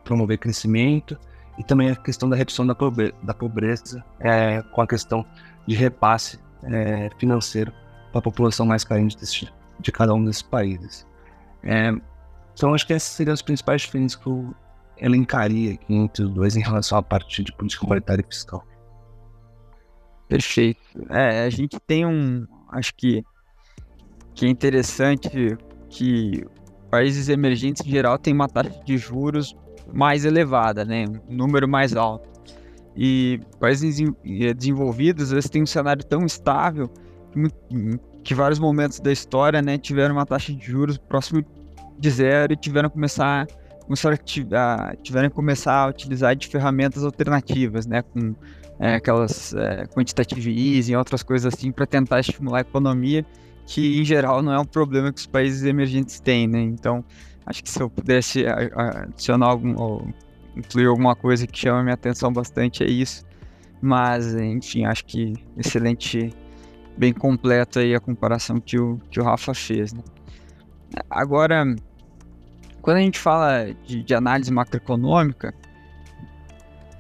promover 0.03 0.38
crescimento 0.38 1.17
e 1.57 1.63
também 1.63 1.89
a 1.89 1.96
questão 1.96 2.29
da 2.29 2.36
redução 2.36 2.65
da 2.65 2.75
pobreza, 2.75 3.13
da 3.24 3.34
pobreza 3.34 4.05
é, 4.19 4.62
com 4.62 4.81
a 4.81 4.88
questão 4.88 5.25
de 5.65 5.75
repasse 5.75 6.39
é, 6.63 7.10
financeiro 7.17 7.74
para 8.12 8.19
a 8.19 8.22
população 8.22 8.65
mais 8.65 8.84
carente 8.84 9.17
desse, 9.17 9.48
de 9.79 9.91
cada 9.91 10.13
um 10.13 10.24
desses 10.24 10.43
países. 10.43 11.05
É, 11.63 11.91
então, 12.53 12.74
acho 12.74 12.86
que 12.86 12.93
esses 12.93 13.10
seriam 13.10 13.34
as 13.34 13.41
principais 13.41 13.81
diferenças 13.81 14.15
que 14.15 14.27
eu 14.27 14.53
elencaria 15.00 15.74
aqui 15.74 15.93
entre 15.93 16.24
os 16.24 16.31
dois 16.31 16.55
em 16.55 16.62
relação 16.62 16.98
à 16.98 17.03
parte 17.03 17.43
de 17.43 17.51
política 17.53 17.86
monetária 17.88 18.24
e 18.24 18.31
fiscal. 18.31 18.63
Perfeito. 20.27 20.81
É, 21.10 21.43
a 21.43 21.50
gente 21.50 21.79
tem 21.79 22.05
um. 22.05 22.46
Acho 22.69 22.93
que, 22.96 23.24
que 24.36 24.46
é 24.46 24.50
interessante 24.50 25.57
que 25.89 26.46
países 26.89 27.29
emergentes 27.29 27.86
em 27.86 27.89
geral 27.89 28.17
têm 28.17 28.34
uma 28.34 28.48
taxa 28.48 28.79
de 28.86 28.98
juros 28.98 29.56
mais 29.94 30.25
elevada, 30.25 30.84
né? 30.84 31.06
Um 31.29 31.36
número 31.36 31.67
mais 31.67 31.96
alto. 31.96 32.29
E 32.96 33.39
países 33.60 34.01
desenvolvidos, 34.56 35.25
às 35.25 35.32
vezes, 35.32 35.50
têm 35.50 35.62
um 35.62 35.67
cenário 35.67 36.03
tão 36.03 36.25
estável 36.25 36.89
que, 37.32 38.00
que 38.24 38.34
vários 38.34 38.58
momentos 38.58 39.00
da 39.00 39.12
história, 39.12 39.62
né, 39.62 39.77
tiveram 39.77 40.15
uma 40.15 40.25
taxa 40.25 40.51
de 40.51 40.65
juros 40.65 40.98
próximo 40.98 41.46
de 42.00 42.10
zero 42.10 42.53
e 42.53 42.56
tiveram 42.56 42.89
que 42.89 42.96
começar, 42.96 43.48
começaram 43.86 44.17
a, 44.53 44.96
tiveram 45.01 45.29
começar 45.29 45.84
a 45.84 45.88
utilizar 45.88 46.36
de 46.36 46.48
ferramentas 46.48 47.03
alternativas, 47.03 47.86
né, 47.86 48.01
com 48.01 48.36
é, 48.79 48.96
aquelas 48.96 49.53
é, 49.53 49.86
quantitative 49.88 50.51
easing 50.51 50.96
outras 50.96 51.22
coisas 51.22 51.53
assim 51.53 51.72
para 51.72 51.86
tentar 51.86 52.20
estimular 52.20 52.58
a 52.58 52.62
economia, 52.62 53.24
que 53.67 54.00
em 54.00 54.05
geral 54.05 54.41
não 54.41 54.53
é 54.53 54.59
um 54.59 54.65
problema 54.65 55.12
que 55.12 55.19
os 55.19 55.27
países 55.27 55.63
emergentes 55.63 56.19
têm, 56.21 56.47
né? 56.47 56.62
Então, 56.62 57.03
acho 57.45 57.62
que 57.62 57.69
se 57.69 57.81
eu 57.81 57.89
pudesse 57.89 58.45
adicionar 58.47 59.47
algum, 59.47 59.75
ou 59.77 60.07
incluir 60.55 60.88
alguma 60.88 61.15
coisa 61.15 61.45
que 61.45 61.59
chama 61.59 61.83
minha 61.83 61.93
atenção 61.93 62.31
bastante 62.31 62.83
é 62.83 62.88
isso. 62.88 63.25
Mas, 63.81 64.33
enfim, 64.33 64.86
acho 64.86 65.05
que 65.05 65.33
excelente, 65.57 66.33
bem 66.97 67.13
completa 67.13 67.81
aí 67.81 67.93
a 67.93 68.00
comparação 68.00 68.59
que 68.59 68.79
o, 68.79 69.00
que 69.12 69.19
o 69.19 69.24
Rafa 69.24 69.53
fez, 69.53 69.93
né? 69.93 70.01
Agora, 71.09 71.65
quando 72.81 72.97
a 72.97 73.01
gente 73.01 73.19
fala 73.19 73.65
de, 73.86 74.01
de 74.01 74.15
análise 74.15 74.51
macroeconômica, 74.51 75.53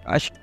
acho 0.05 0.33
que 0.33 0.39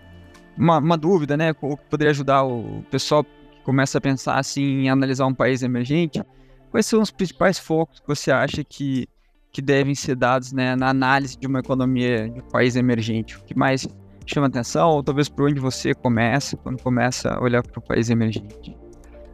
uma, 0.57 0.79
uma 0.79 0.97
dúvida, 0.97 1.37
né? 1.37 1.55
O 1.61 1.77
que 1.77 1.85
poderia 1.85 2.13
ajudar 2.13 2.45
o 2.45 2.83
pessoal 2.91 3.27
começa 3.65 3.99
a 3.99 4.01
pensar 4.01 4.39
assim 4.39 4.63
em 4.63 4.91
analisar 4.91 5.27
um 5.27 5.35
país 5.35 5.63
emergente. 5.63 6.23
Quais 6.71 6.87
são 6.87 7.01
os 7.01 7.11
principais 7.11 7.59
focos 7.59 8.01
que 8.01 8.07
você 8.07 8.31
acha 8.31 8.63
que, 8.63 9.09
que 9.51 9.63
devem 9.63 9.95
ser 9.95 10.15
dados 10.15 10.53
né, 10.53 10.77
na 10.77 10.89
análise 10.89 11.37
de 11.39 11.47
uma 11.47 11.61
economia 11.61 12.29
de 12.29 12.41
um 12.41 12.49
país 12.49 12.77
emergente? 12.77 13.37
O 13.37 13.45
que 13.45 13.57
mais 13.57 13.89
chama 14.27 14.47
atenção, 14.47 14.91
ou 14.91 15.03
talvez 15.03 15.29
por 15.29 15.49
onde 15.49 15.61
você 15.61 15.95
começa, 15.95 16.57
quando 16.57 16.83
começa 16.83 17.35
a 17.35 17.43
olhar 17.43 17.63
para 17.63 17.79
o 17.79 17.83
país 17.83 18.11
emergente? 18.11 18.77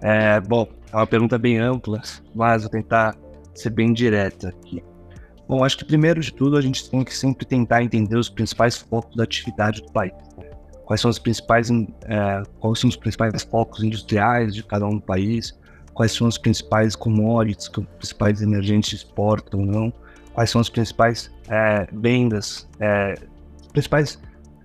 É, 0.03 0.41
bom, 0.41 0.67
é 0.93 0.97
uma 0.97 1.07
pergunta 1.07 1.39
bem 1.39 1.59
ampla, 1.59 2.01
mas 2.35 2.63
vou 2.63 2.71
tentar 2.71 3.17
ser 3.55 3.71
bem 3.71 3.93
direta 3.93 4.49
aqui. 4.49 4.83
Bom, 5.49 5.65
acho 5.65 5.79
que 5.79 5.85
primeiro 5.85 6.21
de 6.21 6.33
tudo 6.33 6.57
a 6.57 6.61
gente 6.61 6.89
tem 6.89 7.03
que 7.03 7.15
sempre 7.17 7.45
tentar 7.45 7.83
entender 7.83 8.17
os 8.17 8.29
principais 8.29 8.79
focos 8.79 9.17
da 9.17 9.25
atividade 9.25 9.83
do 9.83 9.93
país 9.93 10.13
quais 10.91 11.01
são 11.01 11.09
os 11.09 11.21
principais, 11.21 11.71
é, 11.71 12.43
quais 12.59 12.81
são 12.81 12.91
os 12.91 12.97
principais 12.97 13.45
focos 13.45 13.85
industriais 13.85 14.53
de 14.53 14.65
cada 14.65 14.85
um 14.89 14.97
do 14.97 15.01
país, 15.01 15.57
quais 15.95 16.11
são 16.11 16.27
os 16.27 16.37
principais 16.37 16.97
commodities 16.97 17.69
que 17.69 17.79
os 17.79 17.87
principais 17.87 18.43
emergentes 18.43 18.95
exportam 18.95 19.61
ou 19.61 19.67
não, 19.67 19.93
quais 20.33 20.51
são 20.51 20.61
as 20.61 20.69
principais 20.69 21.31
é, 21.49 21.87
vendas, 21.93 22.69
é, 22.81 23.15
principais 23.73 24.21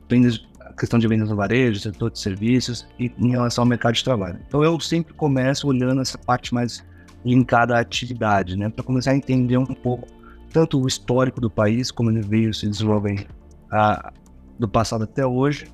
vendas, 0.09 0.43
questão 0.79 0.97
de 0.97 1.07
vendas 1.07 1.29
no 1.29 1.35
varejo, 1.35 1.79
setor 1.79 2.09
de 2.09 2.17
serviços 2.17 2.87
e 2.97 3.11
em 3.19 3.29
relação 3.29 3.61
ao 3.61 3.67
mercado 3.67 3.93
de 3.93 4.03
trabalho. 4.03 4.39
Então 4.47 4.63
eu 4.63 4.79
sempre 4.79 5.13
começo 5.13 5.67
olhando 5.67 6.01
essa 6.01 6.17
parte 6.17 6.55
mais 6.55 6.83
linkada 7.23 7.75
à 7.75 7.79
atividade, 7.81 8.57
né, 8.57 8.67
para 8.67 8.83
começar 8.83 9.11
a 9.11 9.15
entender 9.15 9.57
um 9.57 9.65
pouco 9.67 10.07
tanto 10.51 10.81
o 10.81 10.87
histórico 10.87 11.39
do 11.39 11.51
país, 11.51 11.91
como 11.91 12.09
ele 12.09 12.21
veio 12.21 12.51
se 12.51 12.67
desenvolvendo 12.67 13.27
a, 13.71 14.11
do 14.57 14.67
passado 14.67 15.03
até 15.03 15.23
hoje, 15.23 15.67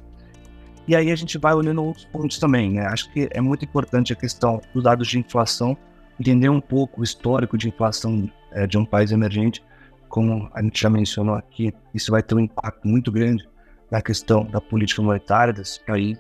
e 0.88 0.96
aí 0.96 1.12
a 1.12 1.16
gente 1.16 1.38
vai 1.38 1.54
olhando 1.54 1.84
outros 1.84 2.06
pontos 2.06 2.40
também, 2.40 2.72
né? 2.72 2.86
Acho 2.88 3.12
que 3.12 3.30
é 3.32 3.42
muito 3.42 3.64
importante 3.64 4.14
a 4.14 4.16
questão 4.16 4.62
dos 4.74 4.84
dados 4.84 5.08
de 5.08 5.20
inflação, 5.20 5.78
entender 6.20 6.50
um 6.50 6.62
pouco 6.62 7.02
o 7.02 7.04
histórico 7.04 7.58
de 7.58 7.68
inflação 7.68 8.30
é, 8.52 8.66
de 8.66 8.78
um 8.78 8.86
país 8.86 9.12
emergente, 9.12 9.64
como 10.10 10.50
a 10.54 10.62
gente 10.62 10.82
já 10.82 10.90
mencionou 10.90 11.36
aqui, 11.36 11.74
isso 11.94 12.12
vai 12.12 12.22
ter 12.22 12.36
um 12.36 12.40
impacto 12.40 12.86
muito 12.86 13.12
grande 13.12 13.48
na 13.90 14.02
questão 14.02 14.44
da 14.44 14.60
política 14.60 15.02
monetária 15.02 15.54
desse 15.54 15.80
país. 15.86 16.18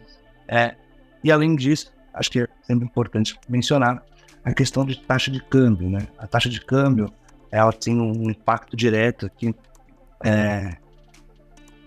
É, 0.47 0.75
e 1.23 1.31
além 1.31 1.55
disso, 1.55 1.91
acho 2.13 2.31
que 2.31 2.39
é 2.39 2.47
sempre 2.63 2.85
importante 2.85 3.37
mencionar 3.49 4.03
a 4.43 4.53
questão 4.53 4.85
de 4.85 4.97
taxa 4.99 5.29
de 5.29 5.41
câmbio, 5.43 5.89
né? 5.89 6.07
A 6.17 6.25
taxa 6.25 6.49
de 6.49 6.61
câmbio, 6.61 7.11
ela 7.51 7.73
tem 7.73 7.99
um 7.99 8.29
impacto 8.29 8.77
direto 8.77 9.25
aqui 9.25 9.53
é, 10.23 10.77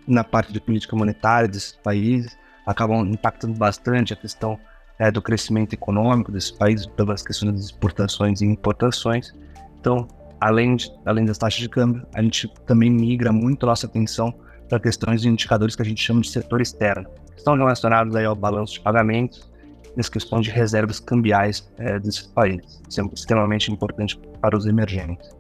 na 0.07 0.23
parte 0.23 0.53
de 0.53 0.61
política 0.61 0.95
monetária 0.95 1.49
desses 1.49 1.73
países, 1.73 2.37
acabam 2.67 3.07
impactando 3.07 3.55
bastante 3.55 4.13
a 4.13 4.17
questão 4.17 4.59
é, 4.99 5.11
do 5.11 5.21
crescimento 5.21 5.73
econômico 5.73 6.31
desses 6.31 6.51
países 6.51 6.87
pelas 6.87 7.23
questões 7.23 7.53
das 7.53 7.65
exportações 7.67 8.41
e 8.41 8.47
importações. 8.47 9.35
Então, 9.81 10.07
além, 10.41 10.77
de, 10.77 10.91
além 11.05 11.25
das 11.25 11.39
taxas 11.39 11.61
de 11.61 11.69
câmbio, 11.69 12.07
a 12.15 12.23
gente 12.23 12.49
também 12.67 12.91
migra 12.91 13.33
muito 13.33 13.67
nossa 13.67 13.87
atenção 13.87 14.33
para 14.69 14.81
questões 14.81 15.23
de 15.23 15.29
indicadores 15.29 15.77
que 15.77 15.83
a 15.83 15.85
gente 15.85 16.03
chama 16.03 16.21
de 16.21 16.31
setor 16.31 16.61
externo, 16.61 17.09
que 17.33 17.39
estão 17.39 17.57
relacionados 17.57 18.15
aí 18.17 18.25
ao 18.25 18.35
balanço 18.35 18.75
de 18.75 18.81
pagamentos 18.81 19.53
as 19.99 20.09
questões 20.09 20.45
de 20.45 20.51
reservas 20.51 20.99
cambiais 20.99 21.69
é, 21.79 21.99
desses 21.99 22.23
países. 22.23 22.83
Isso 22.89 23.01
é 23.01 23.05
extremamente 23.15 23.71
importante 23.71 24.19
para 24.41 24.57
os 24.57 24.67
emergentes. 24.67 25.31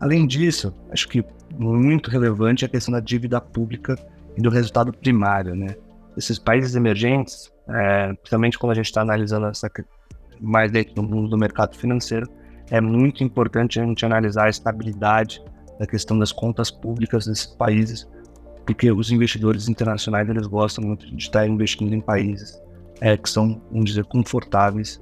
Além 0.00 0.26
disso, 0.26 0.74
acho 0.90 1.08
que 1.08 1.24
muito 1.56 2.10
relevante 2.10 2.64
é 2.64 2.66
a 2.66 2.68
questão 2.68 2.92
da 2.92 3.00
dívida 3.00 3.40
pública 3.40 3.96
e 4.36 4.40
do 4.40 4.50
resultado 4.50 4.92
primário, 4.92 5.54
né? 5.54 5.76
Esses 6.18 6.38
países 6.38 6.74
emergentes, 6.74 7.52
é, 7.68 8.12
principalmente 8.14 8.58
quando 8.58 8.72
a 8.72 8.74
gente 8.74 8.86
está 8.86 9.02
analisando 9.02 9.46
essa, 9.46 9.70
mais 10.40 10.70
dentro 10.70 10.94
do 10.94 11.02
mundo 11.02 11.28
do 11.28 11.38
mercado 11.38 11.76
financeiro, 11.76 12.28
é 12.70 12.80
muito 12.80 13.22
importante 13.22 13.80
a 13.80 13.84
gente 13.84 14.04
analisar 14.04 14.46
a 14.46 14.50
estabilidade 14.50 15.42
da 15.78 15.86
questão 15.86 16.18
das 16.18 16.32
contas 16.32 16.70
públicas 16.70 17.26
desses 17.26 17.46
países, 17.46 18.06
porque 18.66 18.90
os 18.90 19.10
investidores 19.10 19.68
internacionais 19.68 20.28
eles 20.28 20.46
gostam 20.46 20.84
muito 20.84 21.06
de 21.06 21.22
estar 21.22 21.46
investindo 21.46 21.94
em 21.94 22.00
países 22.00 22.60
é, 23.00 23.16
que 23.16 23.30
são, 23.30 23.62
vamos 23.70 23.90
dizer, 23.90 24.04
confortáveis 24.04 25.00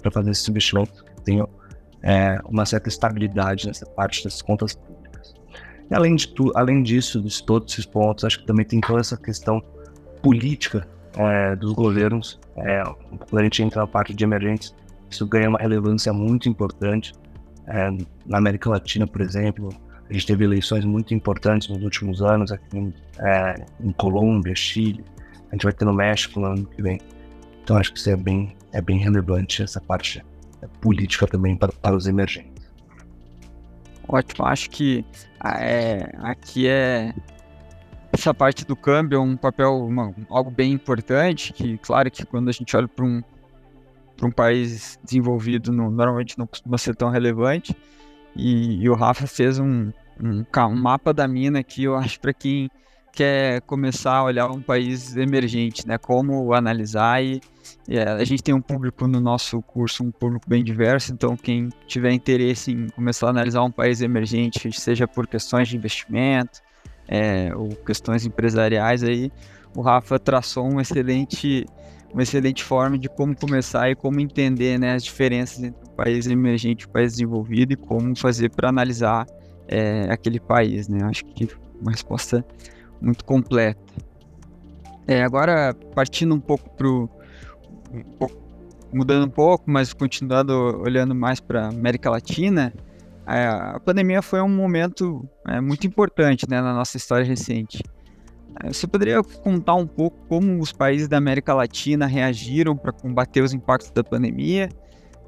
para 0.00 0.10
fazer 0.10 0.30
esses 0.30 0.48
investimentos, 0.48 1.02
que 1.02 1.22
tenham 1.22 1.48
é, 2.02 2.38
uma 2.46 2.64
certa 2.64 2.88
estabilidade 2.88 3.66
nessa 3.66 3.86
parte 3.86 4.24
das 4.24 4.40
contas 4.40 4.74
públicas. 4.74 5.34
E 5.90 5.94
além, 5.94 6.16
de 6.16 6.28
tu, 6.28 6.50
além 6.56 6.82
disso, 6.82 7.20
de 7.20 7.44
todos 7.44 7.72
esses 7.74 7.86
pontos, 7.86 8.24
acho 8.24 8.40
que 8.40 8.46
também 8.46 8.64
tem 8.64 8.80
toda 8.80 9.00
essa 9.00 9.16
questão 9.16 9.62
política 10.24 10.88
é, 11.18 11.54
dos 11.54 11.74
governos. 11.74 12.40
É, 12.56 12.82
quando 13.28 13.40
a 13.40 13.44
gente 13.44 13.62
entra 13.62 13.82
na 13.82 13.86
parte 13.86 14.14
de 14.14 14.24
emergentes, 14.24 14.74
isso 15.10 15.26
ganha 15.26 15.50
uma 15.50 15.58
relevância 15.58 16.12
muito 16.14 16.48
importante. 16.48 17.12
É, 17.66 17.90
na 18.24 18.38
América 18.38 18.70
Latina, 18.70 19.06
por 19.06 19.20
exemplo, 19.20 19.68
a 20.08 20.12
gente 20.12 20.26
teve 20.26 20.44
eleições 20.44 20.84
muito 20.84 21.12
importantes 21.12 21.68
nos 21.68 21.82
últimos 21.82 22.22
anos, 22.22 22.50
aqui 22.50 22.78
em, 22.78 22.94
é, 23.18 23.66
em 23.80 23.92
Colômbia, 23.92 24.54
Chile, 24.54 25.04
a 25.50 25.54
gente 25.54 25.64
vai 25.64 25.72
ter 25.72 25.84
no 25.84 25.92
México 25.92 26.40
no 26.40 26.46
ano 26.46 26.66
que 26.66 26.82
vem. 26.82 26.98
Então 27.62 27.76
acho 27.76 27.92
que 27.92 27.98
isso 27.98 28.10
é 28.10 28.16
bem, 28.16 28.56
é 28.72 28.80
bem 28.80 28.98
relevante, 28.98 29.62
essa 29.62 29.80
parte 29.80 30.24
política 30.80 31.26
também 31.26 31.54
para, 31.54 31.70
para 31.70 31.94
os 31.94 32.06
emergentes. 32.06 32.64
Ótimo, 34.08 34.46
acho 34.46 34.70
que 34.70 35.04
é, 35.44 36.10
aqui 36.18 36.66
é 36.66 37.14
essa 38.14 38.32
parte 38.32 38.64
do 38.64 38.76
câmbio 38.76 39.16
é 39.16 39.20
um 39.20 39.36
papel, 39.36 39.84
uma, 39.84 40.14
algo 40.30 40.50
bem 40.50 40.72
importante, 40.72 41.52
que 41.52 41.76
claro 41.78 42.10
que 42.10 42.24
quando 42.24 42.48
a 42.48 42.52
gente 42.52 42.76
olha 42.76 42.86
para 42.86 43.04
um, 43.04 43.20
um 44.22 44.30
país 44.30 44.98
desenvolvido, 45.04 45.72
normalmente 45.72 46.38
não 46.38 46.46
costuma 46.46 46.78
ser 46.78 46.94
tão 46.94 47.10
relevante, 47.10 47.76
e, 48.36 48.82
e 48.82 48.88
o 48.88 48.94
Rafa 48.94 49.26
fez 49.26 49.58
um, 49.58 49.90
um, 50.20 50.44
um, 50.56 50.76
mapa 50.76 51.12
da 51.12 51.26
mina 51.26 51.62
que 51.62 51.84
eu 51.84 51.96
acho 51.96 52.20
para 52.20 52.32
quem 52.32 52.70
quer 53.12 53.60
começar 53.62 54.14
a 54.14 54.24
olhar 54.24 54.50
um 54.50 54.60
país 54.60 55.16
emergente, 55.16 55.86
né, 55.86 55.98
como 55.98 56.52
analisar 56.52 57.22
e, 57.22 57.40
e 57.88 57.96
é, 57.96 58.08
a 58.08 58.24
gente 58.24 58.42
tem 58.42 58.54
um 58.54 58.60
público 58.60 59.06
no 59.06 59.20
nosso 59.20 59.60
curso, 59.62 60.04
um 60.04 60.10
público 60.10 60.48
bem 60.48 60.62
diverso, 60.62 61.12
então 61.12 61.36
quem 61.36 61.68
tiver 61.86 62.12
interesse 62.12 62.70
em 62.72 62.88
começar 62.90 63.26
a 63.26 63.30
analisar 63.30 63.62
um 63.62 63.70
país 63.70 64.00
emergente, 64.00 64.70
seja 64.72 65.06
por 65.06 65.26
questões 65.26 65.68
de 65.68 65.76
investimento, 65.76 66.60
é, 67.08 67.50
ou 67.54 67.68
questões 67.70 68.24
empresariais 68.24 69.02
aí, 69.02 69.30
o 69.76 69.80
Rafa 69.80 70.18
traçou 70.18 70.68
uma 70.68 70.82
excelente, 70.82 71.66
uma 72.12 72.22
excelente 72.22 72.62
forma 72.62 72.98
de 72.98 73.08
como 73.08 73.36
começar 73.36 73.90
e 73.90 73.94
como 73.94 74.20
entender 74.20 74.78
né, 74.78 74.94
as 74.94 75.04
diferenças 75.04 75.62
entre 75.62 75.84
o 75.84 75.90
país 75.90 76.26
emergente 76.26 76.84
e 76.84 76.86
o 76.86 76.90
país 76.90 77.12
desenvolvido 77.12 77.72
e 77.72 77.76
como 77.76 78.16
fazer 78.16 78.50
para 78.50 78.68
analisar 78.68 79.26
é, 79.66 80.06
aquele 80.10 80.38
país, 80.38 80.88
né? 80.88 81.04
Acho 81.04 81.24
que 81.24 81.48
uma 81.80 81.90
resposta 81.90 82.44
muito 83.00 83.24
completa. 83.24 83.80
É, 85.06 85.22
agora, 85.22 85.74
partindo 85.94 86.34
um 86.34 86.40
pouco 86.40 86.70
para 86.70 86.88
um 86.88 87.08
mudando 88.92 89.26
um 89.26 89.30
pouco, 89.30 89.64
mas 89.66 89.92
continuando 89.92 90.52
olhando 90.80 91.14
mais 91.14 91.40
para 91.40 91.66
América 91.66 92.08
Latina, 92.08 92.72
a 93.26 93.80
pandemia 93.80 94.20
foi 94.20 94.40
um 94.40 94.48
momento 94.48 95.26
é, 95.48 95.60
muito 95.60 95.86
importante 95.86 96.46
né, 96.48 96.60
na 96.60 96.74
nossa 96.74 96.96
história 96.96 97.24
recente. 97.24 97.82
É, 98.62 98.72
você 98.72 98.86
poderia 98.86 99.22
contar 99.22 99.74
um 99.74 99.86
pouco 99.86 100.16
como 100.28 100.60
os 100.60 100.72
países 100.72 101.08
da 101.08 101.16
América 101.16 101.54
Latina 101.54 102.06
reagiram 102.06 102.76
para 102.76 102.92
combater 102.92 103.40
os 103.40 103.52
impactos 103.52 103.90
da 103.90 104.04
pandemia? 104.04 104.68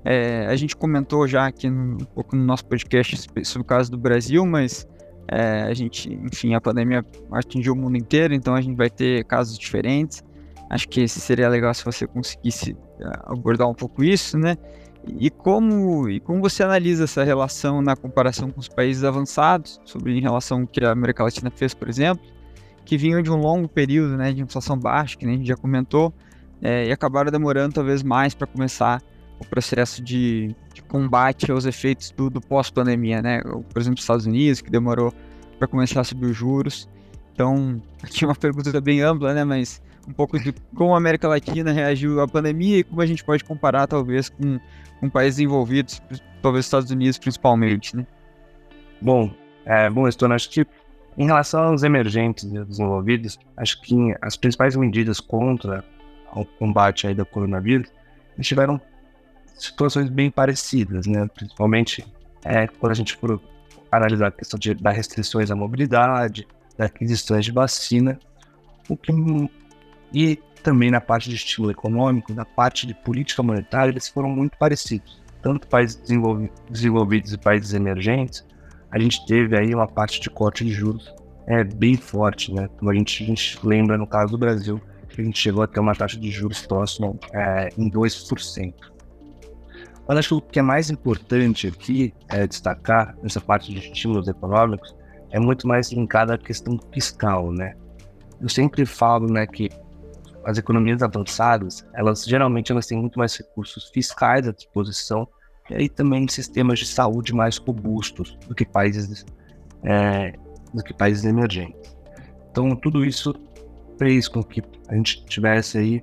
É, 0.04 0.46
a 0.46 0.54
gente 0.54 0.76
comentou 0.76 1.26
já 1.26 1.46
aqui 1.46 1.68
no, 1.68 1.94
um 1.94 2.04
pouco 2.14 2.36
no 2.36 2.44
nosso 2.44 2.64
podcast 2.66 3.26
sobre 3.44 3.62
o 3.62 3.64
caso 3.64 3.90
do 3.90 3.98
Brasil, 3.98 4.46
mas 4.46 4.86
é, 5.28 5.62
a 5.62 5.74
gente, 5.74 6.12
enfim, 6.12 6.54
a 6.54 6.60
pandemia 6.60 7.04
atingiu 7.32 7.72
o 7.72 7.76
mundo 7.76 7.96
inteiro, 7.96 8.32
então 8.32 8.54
a 8.54 8.60
gente 8.60 8.76
vai 8.76 8.88
ter 8.88 9.24
casos 9.24 9.58
diferentes. 9.58 10.22
Acho 10.70 10.88
que 10.88 11.06
seria 11.08 11.48
legal 11.48 11.72
se 11.74 11.84
você 11.84 12.06
conseguisse 12.06 12.76
é, 13.00 13.04
abordar 13.24 13.68
um 13.68 13.74
pouco 13.74 14.04
isso, 14.04 14.38
né? 14.38 14.56
E 15.06 15.30
como, 15.30 16.08
e 16.08 16.18
como 16.20 16.40
você 16.40 16.62
analisa 16.62 17.04
essa 17.04 17.22
relação 17.22 17.80
na 17.80 17.94
comparação 17.94 18.50
com 18.50 18.60
os 18.60 18.68
países 18.68 19.04
avançados, 19.04 19.80
sobre 19.84 20.16
em 20.16 20.20
relação 20.20 20.62
ao 20.62 20.66
que 20.66 20.84
a 20.84 20.90
América 20.90 21.22
Latina 21.22 21.50
fez, 21.50 21.72
por 21.72 21.88
exemplo, 21.88 22.24
que 22.84 22.96
vinham 22.96 23.22
de 23.22 23.30
um 23.30 23.36
longo 23.36 23.68
período 23.68 24.16
né, 24.16 24.32
de 24.32 24.42
inflação 24.42 24.78
baixa, 24.78 25.16
que 25.16 25.24
nem 25.24 25.36
a 25.36 25.38
gente 25.38 25.48
já 25.48 25.56
comentou, 25.56 26.12
é, 26.62 26.86
e 26.86 26.92
acabaram 26.92 27.30
demorando 27.30 27.74
talvez 27.74 28.02
mais 28.02 28.34
para 28.34 28.46
começar 28.46 29.02
o 29.38 29.44
processo 29.44 30.02
de, 30.02 30.54
de, 30.72 30.82
combate 30.82 31.50
aos 31.50 31.66
efeitos 31.66 32.10
do, 32.10 32.30
do 32.30 32.40
pós-pandemia, 32.40 33.20
né? 33.20 33.42
Por 33.42 33.78
exemplo, 33.78 33.96
os 33.98 34.00
Estados 34.00 34.24
Unidos, 34.24 34.62
que 34.62 34.70
demorou 34.70 35.12
para 35.58 35.68
começar 35.68 36.00
a 36.00 36.04
subir 36.04 36.26
os 36.26 36.36
juros. 36.36 36.88
Então, 37.34 37.82
aqui 38.02 38.24
uma 38.24 38.34
pergunta 38.34 38.80
bem 38.80 39.02
ampla, 39.02 39.34
né? 39.34 39.44
Mas 39.44 39.82
um 40.06 40.12
pouco 40.12 40.38
de 40.38 40.52
como 40.74 40.94
a 40.94 40.98
América 40.98 41.28
Latina 41.28 41.72
reagiu 41.72 42.20
à 42.20 42.28
pandemia 42.28 42.78
e 42.78 42.84
como 42.84 43.00
a 43.00 43.06
gente 43.06 43.24
pode 43.24 43.44
comparar, 43.44 43.86
talvez, 43.86 44.28
com, 44.28 44.58
com 45.00 45.10
países 45.10 45.40
envolvidos, 45.40 46.00
talvez 46.40 46.64
os 46.64 46.66
Estados 46.66 46.90
Unidos 46.90 47.18
principalmente, 47.18 47.96
né? 47.96 48.06
Bom, 49.00 49.30
é, 49.64 49.90
bom, 49.90 50.06
Estônia, 50.06 50.36
acho 50.36 50.48
que 50.48 50.66
em 51.18 51.26
relação 51.26 51.62
aos 51.64 51.82
emergentes 51.82 52.44
e 52.44 52.64
desenvolvidos, 52.64 53.38
acho 53.56 53.80
que 53.82 54.14
as 54.20 54.36
principais 54.36 54.76
medidas 54.76 55.18
contra 55.18 55.84
o 56.34 56.44
combate 56.44 57.06
aí 57.06 57.14
do 57.14 57.24
coronavírus 57.24 57.90
tiveram 58.40 58.80
situações 59.54 60.10
bem 60.10 60.30
parecidas, 60.30 61.06
né? 61.06 61.26
Principalmente 61.34 62.06
é, 62.44 62.66
quando 62.66 62.92
a 62.92 62.94
gente 62.94 63.16
for 63.16 63.40
analisar 63.90 64.28
a 64.28 64.30
questão 64.30 64.58
de, 64.58 64.74
das 64.74 64.94
restrições 64.94 65.50
à 65.50 65.56
mobilidade, 65.56 66.46
das 66.76 66.88
aquisições 66.88 67.44
de 67.44 67.52
vacina, 67.52 68.18
o 68.88 68.96
que 68.96 69.12
e 70.12 70.38
também 70.62 70.90
na 70.90 71.00
parte 71.00 71.28
de 71.28 71.36
estímulo 71.36 71.70
econômico, 71.70 72.32
na 72.34 72.44
parte 72.44 72.86
de 72.86 72.94
política 72.94 73.42
monetária, 73.42 73.90
eles 73.90 74.08
foram 74.08 74.28
muito 74.28 74.58
parecidos. 74.58 75.22
Tanto 75.42 75.68
países 75.68 75.96
desenvolvidos 76.68 77.32
e 77.32 77.38
países 77.38 77.72
emergentes, 77.72 78.44
a 78.90 78.98
gente 78.98 79.24
teve 79.26 79.56
aí 79.56 79.74
uma 79.74 79.86
parte 79.86 80.20
de 80.20 80.28
corte 80.28 80.64
de 80.64 80.72
juros 80.72 81.14
é, 81.46 81.62
bem 81.62 81.96
forte, 81.96 82.52
né? 82.52 82.68
Como 82.78 82.90
a 82.90 82.94
gente, 82.94 83.22
a 83.22 83.26
gente 83.26 83.58
lembra 83.64 83.96
no 83.96 84.06
caso 84.06 84.32
do 84.32 84.38
Brasil, 84.38 84.80
que 85.08 85.20
a 85.20 85.24
gente 85.24 85.38
chegou 85.38 85.62
a 85.62 85.66
ter 85.66 85.80
uma 85.80 85.94
taxa 85.94 86.18
de 86.18 86.30
juros 86.30 86.66
próxima 86.66 87.14
é, 87.32 87.68
em 87.78 87.90
2%. 87.90 88.74
Mas 90.08 90.18
acho 90.18 90.28
que 90.28 90.34
o 90.34 90.40
que 90.40 90.58
é 90.58 90.62
mais 90.62 90.90
importante 90.90 91.66
aqui 91.66 92.14
é 92.28 92.46
destacar 92.46 93.16
nessa 93.22 93.40
parte 93.40 93.72
de 93.72 93.78
estímulos 93.78 94.28
econômicos 94.28 94.94
é 95.30 95.40
muito 95.40 95.66
mais 95.66 95.90
linkada 95.90 96.34
à 96.34 96.38
questão 96.38 96.78
fiscal, 96.92 97.52
né? 97.52 97.74
Eu 98.40 98.48
sempre 98.48 98.84
falo, 98.84 99.30
né, 99.30 99.46
que 99.46 99.70
as 100.46 100.58
economias 100.58 101.02
avançadas, 101.02 101.84
elas 101.92 102.24
geralmente 102.24 102.70
elas 102.70 102.86
têm 102.86 102.96
muito 102.98 103.18
mais 103.18 103.34
recursos 103.36 103.90
fiscais 103.90 104.46
à 104.46 104.52
disposição 104.52 105.26
e 105.68 105.74
aí 105.74 105.88
também 105.88 106.28
sistemas 106.28 106.78
de 106.78 106.86
saúde 106.86 107.34
mais 107.34 107.56
robustos 107.56 108.38
do 108.46 108.54
que 108.54 108.64
países 108.64 109.26
é, 109.82 110.34
do 110.72 110.84
que 110.84 110.94
países 110.94 111.24
emergentes. 111.24 111.96
Então 112.48 112.76
tudo 112.76 113.04
isso 113.04 113.34
fez 113.98 114.28
com 114.28 114.40
que 114.40 114.62
a 114.88 114.94
gente 114.94 115.24
tivesse 115.24 115.78
aí 115.78 116.00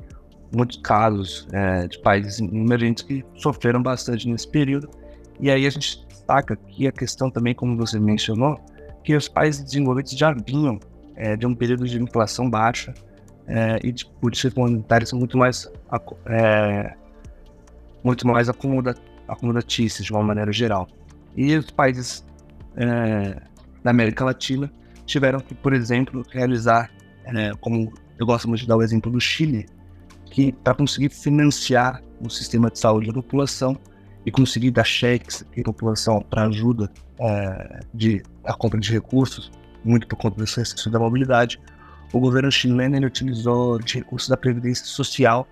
muitos 0.53 0.75
casos 0.77 1.47
é, 1.53 1.87
de 1.87 1.97
países 1.99 2.41
emergentes 2.41 3.01
que 3.01 3.23
sofreram 3.35 3.81
bastante 3.81 4.27
nesse 4.27 4.49
período. 4.49 4.89
E 5.39 5.49
aí 5.49 5.65
a 5.65 5.69
gente 5.69 6.05
destaca 6.05 6.53
aqui 6.53 6.85
a 6.85 6.91
questão 6.91 7.31
também, 7.31 7.55
como 7.55 7.77
você 7.77 7.97
mencionou, 7.97 8.59
que 9.05 9.15
os 9.15 9.29
países 9.29 9.63
desenvolvidos 9.63 10.11
já 10.11 10.33
vinham 10.33 10.79
é, 11.15 11.37
de 11.37 11.47
um 11.47 11.55
período 11.55 11.87
de 11.87 12.01
inflação 12.01 12.49
baixa 12.49 12.93
é, 13.47 13.79
e 13.83 13.91
de 13.91 14.05
políticas 14.05 14.53
monetárias 14.53 15.11
muito 15.13 15.37
mais, 15.37 15.69
é, 16.25 16.95
muito 18.03 18.27
mais 18.27 18.49
acomoda, 18.49 18.95
acomodatícias 19.27 20.05
de 20.05 20.11
uma 20.11 20.23
maneira 20.23 20.51
geral. 20.51 20.87
E 21.35 21.55
os 21.55 21.69
países 21.71 22.25
é, 22.75 23.41
da 23.83 23.91
América 23.91 24.23
Latina 24.25 24.71
tiveram 25.05 25.39
que, 25.39 25.53
por 25.53 25.73
exemplo, 25.73 26.23
realizar, 26.31 26.89
é, 27.25 27.51
como 27.59 27.91
eu 28.17 28.25
gosto 28.25 28.47
muito 28.47 28.61
de 28.61 28.67
dar 28.67 28.77
o 28.77 28.81
exemplo 28.81 29.11
do 29.11 29.19
Chile, 29.19 29.65
que 30.25 30.51
para 30.51 30.73
conseguir 30.73 31.09
financiar 31.09 32.01
o 32.21 32.29
sistema 32.29 32.69
de 32.69 32.79
saúde 32.79 33.07
da 33.07 33.13
população 33.13 33.77
e 34.25 34.31
conseguir 34.31 34.71
dar 34.71 34.85
cheques 34.85 35.45
à 35.57 35.63
população 35.63 36.21
para 36.21 36.45
ajuda 36.45 36.89
é, 37.19 37.79
de 37.93 38.23
a 38.43 38.53
compra 38.53 38.79
de 38.79 38.91
recursos, 38.91 39.51
muito 39.83 40.07
por 40.07 40.15
conta 40.15 40.39
dessa 40.39 40.61
restrição 40.61 40.91
da 40.91 40.99
mobilidade, 40.99 41.59
o 42.13 42.19
governo 42.19 42.51
chileno 42.51 42.95
ele 42.95 43.07
utilizou 43.07 43.79
de 43.79 43.95
recursos 43.95 44.29
da 44.29 44.37
previdência 44.37 44.85
social 44.85 45.47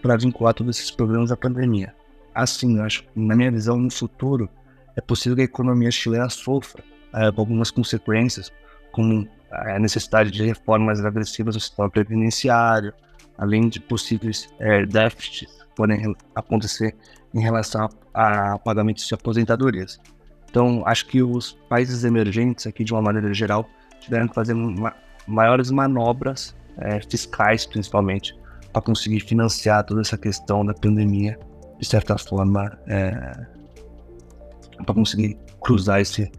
para 0.00 0.16
vincular 0.16 0.54
todos 0.54 0.78
esses 0.78 0.90
problemas 0.90 1.30
à 1.30 1.36
pandemia. 1.36 1.94
Assim, 2.34 2.80
acho, 2.80 3.04
na 3.14 3.36
minha 3.36 3.50
visão, 3.50 3.76
no 3.76 3.90
futuro 3.90 4.48
é 4.96 5.00
possível 5.00 5.36
que 5.36 5.42
a 5.42 5.44
economia 5.44 5.90
chilena 5.90 6.30
sofra 6.30 6.82
é, 7.14 7.26
algumas 7.26 7.70
consequências, 7.70 8.50
como 8.90 9.28
a 9.50 9.78
necessidade 9.78 10.30
de 10.30 10.44
reformas 10.44 11.04
agressivas 11.04 11.54
do 11.54 11.60
sistema 11.60 11.90
previdenciário, 11.90 12.92
além 13.36 13.68
de 13.68 13.78
possíveis 13.78 14.48
é, 14.58 14.86
déficits 14.86 15.46
que 15.46 15.74
podem 15.76 16.16
acontecer 16.34 16.96
em 17.34 17.40
relação 17.40 17.88
a, 18.14 18.54
a 18.54 18.58
pagamentos 18.58 19.06
de 19.06 19.14
aposentadorias. 19.14 20.00
Então, 20.48 20.82
acho 20.86 21.06
que 21.06 21.22
os 21.22 21.52
países 21.68 22.04
emergentes 22.04 22.66
aqui, 22.66 22.82
de 22.82 22.92
uma 22.92 23.02
maneira 23.02 23.32
geral, 23.34 23.68
tiveram 24.00 24.26
que 24.26 24.34
fazer 24.34 24.54
uma, 24.54 24.94
maiores 25.28 25.70
manobras 25.70 26.56
é, 26.78 27.00
fiscais, 27.00 27.66
principalmente, 27.66 28.36
para 28.72 28.82
conseguir 28.82 29.20
financiar 29.20 29.84
toda 29.84 30.00
essa 30.00 30.16
questão 30.16 30.64
da 30.64 30.74
pandemia, 30.74 31.38
de 31.78 31.86
certa 31.86 32.16
forma, 32.18 32.78
é, 32.86 33.46
para 34.84 34.94
conseguir 34.94 35.38
cruzar 35.60 36.00
esse, 36.00 36.30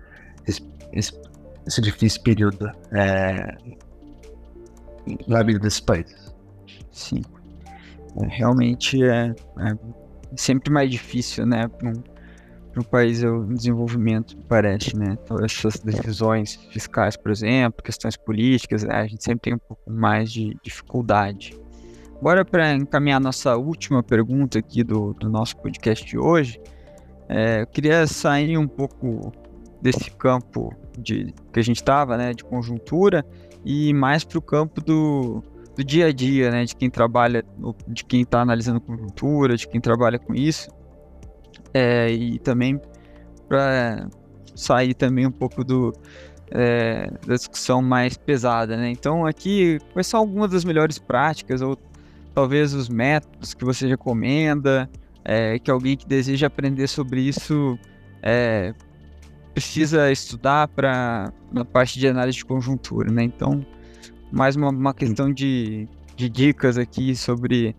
esse, 0.48 0.62
esse, 0.94 1.82
difícil 1.82 2.22
período 2.24 2.72
é, 2.92 3.58
na 5.28 5.44
vida 5.44 5.60
desses 5.60 5.80
países. 5.80 6.34
Sim. 6.92 7.22
É, 8.22 8.28
realmente 8.28 9.04
é, 9.04 9.28
é, 9.28 9.78
sempre 10.36 10.72
mais 10.72 10.90
difícil, 10.90 11.46
né, 11.46 11.70
um, 12.78 12.84
país 12.84 13.24
em 13.24 13.54
desenvolvimento, 13.54 14.38
parece, 14.48 14.96
né? 14.96 15.18
Então, 15.24 15.38
essas 15.44 15.80
decisões 15.80 16.56
fiscais, 16.72 17.18
por 17.18 17.32
exemplo, 17.32 17.84
questões 17.84 18.16
políticas, 18.16 18.84
né, 18.84 18.96
a 18.96 19.08
gente 19.08 19.24
sempre 19.24 19.42
tem 19.42 19.54
um 19.54 19.60
pouco 19.60 19.90
mais 19.90 20.32
de 20.32 20.58
dificuldade. 20.64 21.60
Bora 22.22 22.44
para 22.44 22.74
encaminhar 22.74 23.20
nossa 23.20 23.56
última 23.56 24.04
pergunta 24.04 24.60
aqui 24.60 24.84
do, 24.84 25.14
do 25.14 25.30
nosso 25.30 25.56
podcast 25.58 26.06
de 26.06 26.18
hoje. 26.18 26.60
É, 27.30 27.62
eu 27.62 27.68
queria 27.68 28.06
sair 28.08 28.58
um 28.58 28.68
pouco 28.68 29.32
desse 29.82 30.12
campo 30.12 30.74
de 30.98 31.34
que 31.54 31.60
a 31.60 31.64
gente 31.64 31.78
estava, 31.78 32.18
né, 32.18 32.34
de 32.34 32.44
conjuntura, 32.44 33.26
e 33.64 33.94
mais 33.94 34.24
para 34.24 34.38
o 34.38 34.42
campo 34.42 34.82
do, 34.82 35.44
do 35.76 35.84
dia 35.84 36.08
a 36.08 36.12
dia, 36.12 36.52
né, 36.52 36.66
de 36.66 36.76
quem 36.76 36.90
trabalha, 36.90 37.44
de 37.88 38.04
quem 38.04 38.22
está 38.22 38.42
analisando 38.42 38.82
conjuntura, 38.82 39.56
de 39.56 39.68
quem 39.68 39.80
trabalha 39.80 40.20
com 40.20 40.34
isso, 40.36 40.70
é, 41.74 42.12
e 42.12 42.40
também 42.40 42.80
para 43.48 44.08
sair 44.56 44.94
também 44.94 45.26
um 45.26 45.32
pouco 45.32 45.64
do 45.64 45.94
é, 46.52 47.12
da 47.26 47.36
discussão 47.36 47.82
mais 47.82 48.18
pesada, 48.18 48.76
né? 48.76 48.90
Então 48.90 49.26
aqui 49.26 49.80
quais 49.94 50.08
são 50.08 50.20
algumas 50.20 50.52
das 50.52 50.66
melhores 50.66 50.98
práticas 50.98 51.62
ou 51.62 51.78
talvez 52.34 52.74
os 52.74 52.90
métodos 52.90 53.54
que 53.54 53.64
você 53.64 53.88
recomenda, 53.88 54.90
é, 55.24 55.60
que 55.60 55.70
alguém 55.70 55.96
que 55.96 56.08
deseja 56.08 56.48
aprender 56.48 56.88
sobre 56.88 57.22
isso 57.22 57.78
é, 58.22 58.74
precisa 59.54 60.12
estudar 60.12 60.68
para 60.70 61.32
na 61.52 61.66
parte 61.66 62.00
de 62.00 62.08
análise 62.08 62.38
de 62.38 62.46
conjuntura, 62.46 63.12
né? 63.12 63.24
Então 63.24 63.66
mais 64.32 64.56
uma, 64.56 64.70
uma 64.70 64.94
questão 64.94 65.32
de, 65.32 65.88
de 66.16 66.30
dicas 66.30 66.78
aqui 66.78 67.16
sobre, 67.16 67.76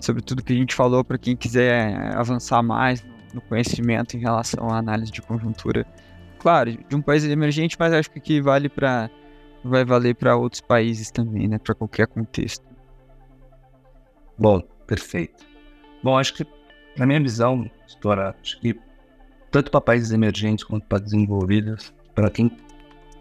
sobre 0.00 0.22
tudo 0.22 0.42
que 0.42 0.52
a 0.52 0.56
gente 0.56 0.74
falou 0.74 1.02
para 1.02 1.16
quem 1.16 1.34
quiser 1.36 2.14
avançar 2.14 2.62
mais 2.62 3.04
no 3.34 3.40
conhecimento 3.42 4.16
em 4.16 4.20
relação 4.20 4.70
à 4.70 4.78
análise 4.78 5.10
de 5.10 5.20
conjuntura 5.20 5.86
claro, 6.44 6.70
de 6.72 6.94
um 6.94 7.00
país 7.00 7.24
emergente, 7.24 7.74
mas 7.80 7.90
acho 7.94 8.10
que 8.10 8.38
vale 8.38 8.68
para 8.68 9.10
vai 9.64 9.82
valer 9.82 10.14
para 10.14 10.36
outros 10.36 10.60
países 10.60 11.10
também, 11.10 11.48
né, 11.48 11.58
para 11.58 11.74
qualquer 11.74 12.06
contexto. 12.06 12.62
Bom, 14.36 14.60
perfeito. 14.86 15.42
Bom, 16.02 16.18
acho 16.18 16.34
que 16.34 16.46
na 16.98 17.06
minha 17.06 17.18
visão, 17.18 17.70
História, 17.86 18.34
acho 18.42 18.60
que 18.60 18.78
tanto 19.50 19.70
para 19.70 19.80
países 19.80 20.10
emergentes 20.10 20.64
quanto 20.64 20.86
para 20.86 20.98
desenvolvidos, 20.98 21.94
para 22.14 22.30
quem 22.30 22.50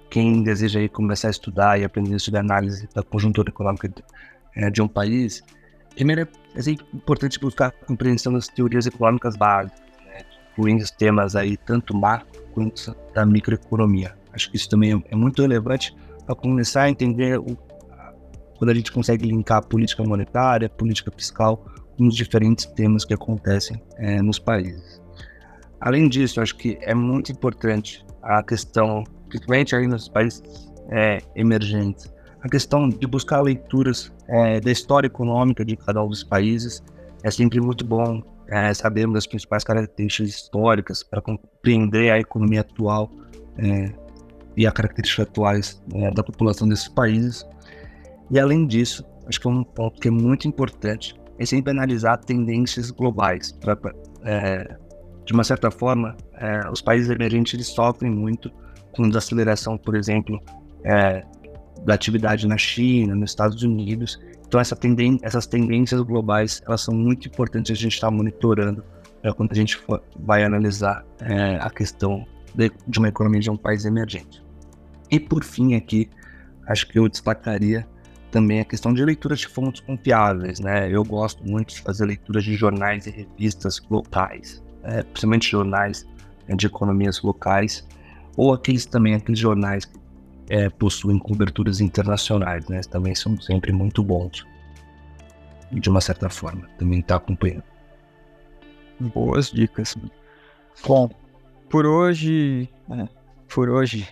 quem 0.09 0.43
deseja 0.43 0.79
aí 0.79 0.89
começar 0.89 1.29
a 1.29 1.31
estudar 1.31 1.79
e 1.79 1.85
aprender 1.85 2.19
sobre 2.19 2.39
análise 2.39 2.87
da 2.93 3.01
conjuntura 3.01 3.49
econômica 3.49 3.87
de, 3.87 4.69
de 4.69 4.81
um 4.81 4.87
país, 4.87 5.41
primeiro 5.95 6.21
é, 6.21 6.27
é 6.59 6.71
importante 6.93 7.39
buscar 7.39 7.67
a 7.67 7.71
compreensão 7.71 8.33
das 8.33 8.47
teorias 8.47 8.85
econômicas 8.85 9.35
básicas, 9.35 9.82
incluindo 10.53 10.83
temas 10.97 11.35
aí 11.35 11.57
tanto 11.57 11.95
macro 11.95 12.41
quanto 12.53 12.95
da 13.13 13.25
microeconomia. 13.25 14.15
Acho 14.31 14.49
que 14.49 14.57
isso 14.57 14.69
também 14.69 14.93
é, 14.93 15.01
é 15.11 15.15
muito 15.15 15.41
relevante 15.41 15.95
para 16.25 16.35
começar 16.35 16.83
a 16.83 16.89
entender 16.89 17.39
o, 17.39 17.57
quando 18.57 18.69
a 18.69 18.73
gente 18.73 18.91
consegue 18.91 19.27
linkar 19.27 19.65
política 19.65 20.03
monetária, 20.03 20.69
política 20.69 21.11
fiscal 21.15 21.65
com 21.97 22.07
os 22.07 22.15
diferentes 22.15 22.65
temas 22.65 23.03
que 23.05 23.13
acontecem 23.13 23.81
é, 23.97 24.21
nos 24.21 24.39
países. 24.39 25.01
Além 25.81 26.07
disso, 26.07 26.39
acho 26.39 26.55
que 26.55 26.77
é 26.81 26.93
muito 26.93 27.31
importante 27.31 28.05
a 28.21 28.41
questão, 28.41 29.03
principalmente 29.27 29.75
aí 29.75 29.85
nos 29.85 30.07
países 30.07 30.41
é, 30.89 31.19
emergentes, 31.35 32.11
a 32.41 32.49
questão 32.49 32.87
de 32.89 33.05
buscar 33.05 33.41
leituras 33.41 34.11
é, 34.27 34.59
da 34.59 34.71
história 34.71 35.07
econômica 35.07 35.63
de 35.63 35.75
cada 35.75 36.03
um 36.03 36.07
dos 36.07 36.23
países. 36.23 36.83
É 37.23 37.31
sempre 37.31 37.59
muito 37.61 37.85
bom 37.85 38.21
é, 38.47 38.73
sabermos 38.73 39.17
as 39.17 39.27
principais 39.27 39.63
características 39.63 40.29
históricas 40.29 41.03
para 41.03 41.21
compreender 41.21 42.11
a 42.11 42.19
economia 42.19 42.61
atual 42.61 43.09
é, 43.57 43.93
e 44.55 44.67
as 44.67 44.73
características 44.73 45.27
atuais 45.27 45.83
é, 45.93 46.11
da 46.11 46.23
população 46.23 46.67
desses 46.67 46.87
países. 46.87 47.47
E 48.31 48.39
além 48.39 48.65
disso, 48.67 49.05
acho 49.27 49.39
que 49.39 49.47
é 49.47 49.51
um 49.51 49.63
ponto 49.63 49.99
que 49.99 50.07
é 50.07 50.11
muito 50.11 50.47
importante 50.47 51.15
é 51.39 51.45
sempre 51.45 51.71
analisar 51.71 52.17
tendências 52.17 52.91
globais. 52.91 53.51
Pra, 53.51 53.77
é, 54.23 54.77
de 55.25 55.33
uma 55.33 55.43
certa 55.43 55.71
forma, 55.71 56.15
é, 56.35 56.69
os 56.69 56.81
países 56.81 57.09
emergentes 57.09 57.53
eles 57.53 57.67
sofrem 57.67 58.11
muito 58.11 58.51
com 58.95 59.07
desaceleração, 59.07 59.77
por 59.77 59.95
exemplo, 59.95 60.39
é, 60.83 61.23
da 61.85 61.93
atividade 61.93 62.47
na 62.47 62.57
China, 62.57 63.15
nos 63.15 63.31
Estados 63.31 63.63
Unidos. 63.63 64.19
Então, 64.53 64.61
essa 64.61 64.77
essas 65.23 65.47
tendências 65.47 65.99
globais 66.01 66.61
elas 66.67 66.81
são 66.81 66.93
muito 66.93 67.27
importantes 67.27 67.71
a 67.71 67.73
gente 67.73 67.95
estar 67.95 68.11
tá 68.11 68.11
monitorando 68.11 68.83
é, 69.23 69.33
quando 69.33 69.51
a 69.51 69.55
gente 69.55 69.77
for, 69.77 69.99
vai 70.15 70.43
analisar 70.43 71.03
é, 71.21 71.55
a 71.55 71.71
questão 71.71 72.23
de, 72.53 72.71
de 72.87 72.99
uma 72.99 73.07
economia 73.07 73.39
de 73.39 73.49
um 73.49 73.57
país 73.57 73.83
emergente. 73.83 74.43
E 75.09 75.19
por 75.19 75.43
fim, 75.43 75.73
aqui, 75.73 76.07
acho 76.67 76.87
que 76.87 76.99
eu 76.99 77.09
destacaria 77.09 77.87
também 78.29 78.59
a 78.59 78.63
questão 78.63 78.93
de 78.93 79.03
leitura 79.03 79.35
de 79.35 79.47
fontes 79.47 79.81
confiáveis, 79.81 80.59
né? 80.59 80.87
Eu 80.87 81.03
gosto 81.03 81.43
muito 81.43 81.73
de 81.73 81.81
fazer 81.81 82.05
leituras 82.05 82.43
de 82.43 82.53
jornais 82.53 83.07
e 83.07 83.09
revistas 83.09 83.81
locais, 83.89 84.63
é, 84.83 85.01
principalmente 85.01 85.49
jornais 85.49 86.07
é, 86.47 86.55
de 86.55 86.67
economias 86.67 87.19
locais, 87.23 87.87
ou 88.37 88.53
aqueles 88.53 88.85
também 88.85 89.15
aqueles 89.15 89.39
jornais 89.39 89.83
que 89.85 89.97
é, 90.49 90.69
possuem 90.69 91.17
coberturas 91.17 91.79
internacionais, 91.79 92.67
né? 92.67 92.81
Também 92.81 93.15
são 93.15 93.39
sempre 93.39 93.71
muito 93.71 94.03
bons. 94.03 94.45
De 95.71 95.89
uma 95.89 96.01
certa 96.01 96.29
forma, 96.29 96.67
também 96.77 96.99
está 96.99 97.15
acompanhando. 97.15 97.63
Boas 98.99 99.51
dicas. 99.51 99.95
Bom, 100.85 101.09
por 101.69 101.85
hoje, 101.85 102.69
é, 102.91 103.07
por 103.47 103.69
hoje, 103.69 104.07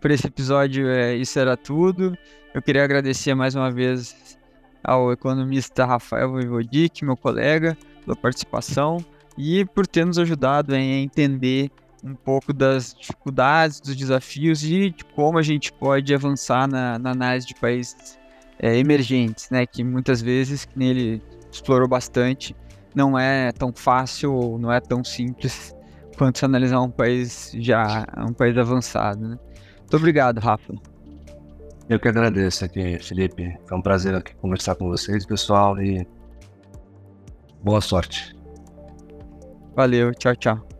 por 0.00 0.10
esse 0.10 0.26
episódio, 0.26 0.88
é, 0.88 1.16
isso 1.16 1.38
era 1.38 1.56
tudo. 1.56 2.16
Eu 2.54 2.62
queria 2.62 2.84
agradecer 2.84 3.34
mais 3.34 3.54
uma 3.54 3.70
vez 3.70 4.38
ao 4.82 5.12
economista 5.12 5.84
Rafael 5.84 6.34
Vivodic, 6.34 7.04
meu 7.04 7.16
colega, 7.16 7.76
pela 8.04 8.16
participação 8.16 9.04
e 9.36 9.64
por 9.64 9.86
ter 9.86 10.04
nos 10.04 10.18
ajudado 10.18 10.74
a 10.74 10.78
entender 10.78 11.70
um 12.04 12.14
pouco 12.14 12.52
das 12.52 12.94
dificuldades, 12.94 13.80
dos 13.80 13.96
desafios 13.96 14.62
e 14.64 14.90
de 14.90 15.04
como 15.04 15.38
a 15.38 15.42
gente 15.42 15.72
pode 15.72 16.14
avançar 16.14 16.68
na, 16.68 16.98
na 16.98 17.10
análise 17.10 17.46
de 17.46 17.54
países 17.54 18.18
é, 18.58 18.76
emergentes, 18.76 19.48
né? 19.50 19.66
Que 19.66 19.82
muitas 19.82 20.20
vezes, 20.20 20.64
que 20.64 20.82
ele 20.82 21.22
explorou 21.50 21.88
bastante, 21.88 22.54
não 22.94 23.18
é 23.18 23.52
tão 23.52 23.72
fácil 23.72 24.32
ou 24.32 24.58
não 24.58 24.72
é 24.72 24.80
tão 24.80 25.02
simples 25.04 25.74
quanto 26.16 26.38
se 26.38 26.44
analisar 26.44 26.80
um 26.80 26.90
país 26.90 27.52
já, 27.58 28.04
um 28.18 28.32
país 28.32 28.56
avançado, 28.56 29.28
né? 29.28 29.38
Muito 29.78 29.96
obrigado, 29.96 30.38
Rafa. 30.38 30.74
Eu 31.88 31.98
que 31.98 32.06
agradeço 32.06 32.64
aqui, 32.64 32.98
Felipe. 33.00 33.58
Foi 33.66 33.76
um 33.76 33.82
prazer 33.82 34.14
aqui 34.14 34.32
conversar 34.36 34.76
com 34.76 34.88
vocês, 34.88 35.26
pessoal, 35.26 35.80
e 35.82 36.06
boa 37.64 37.80
sorte. 37.80 38.36
Valeu, 39.74 40.14
tchau, 40.14 40.36
tchau. 40.36 40.79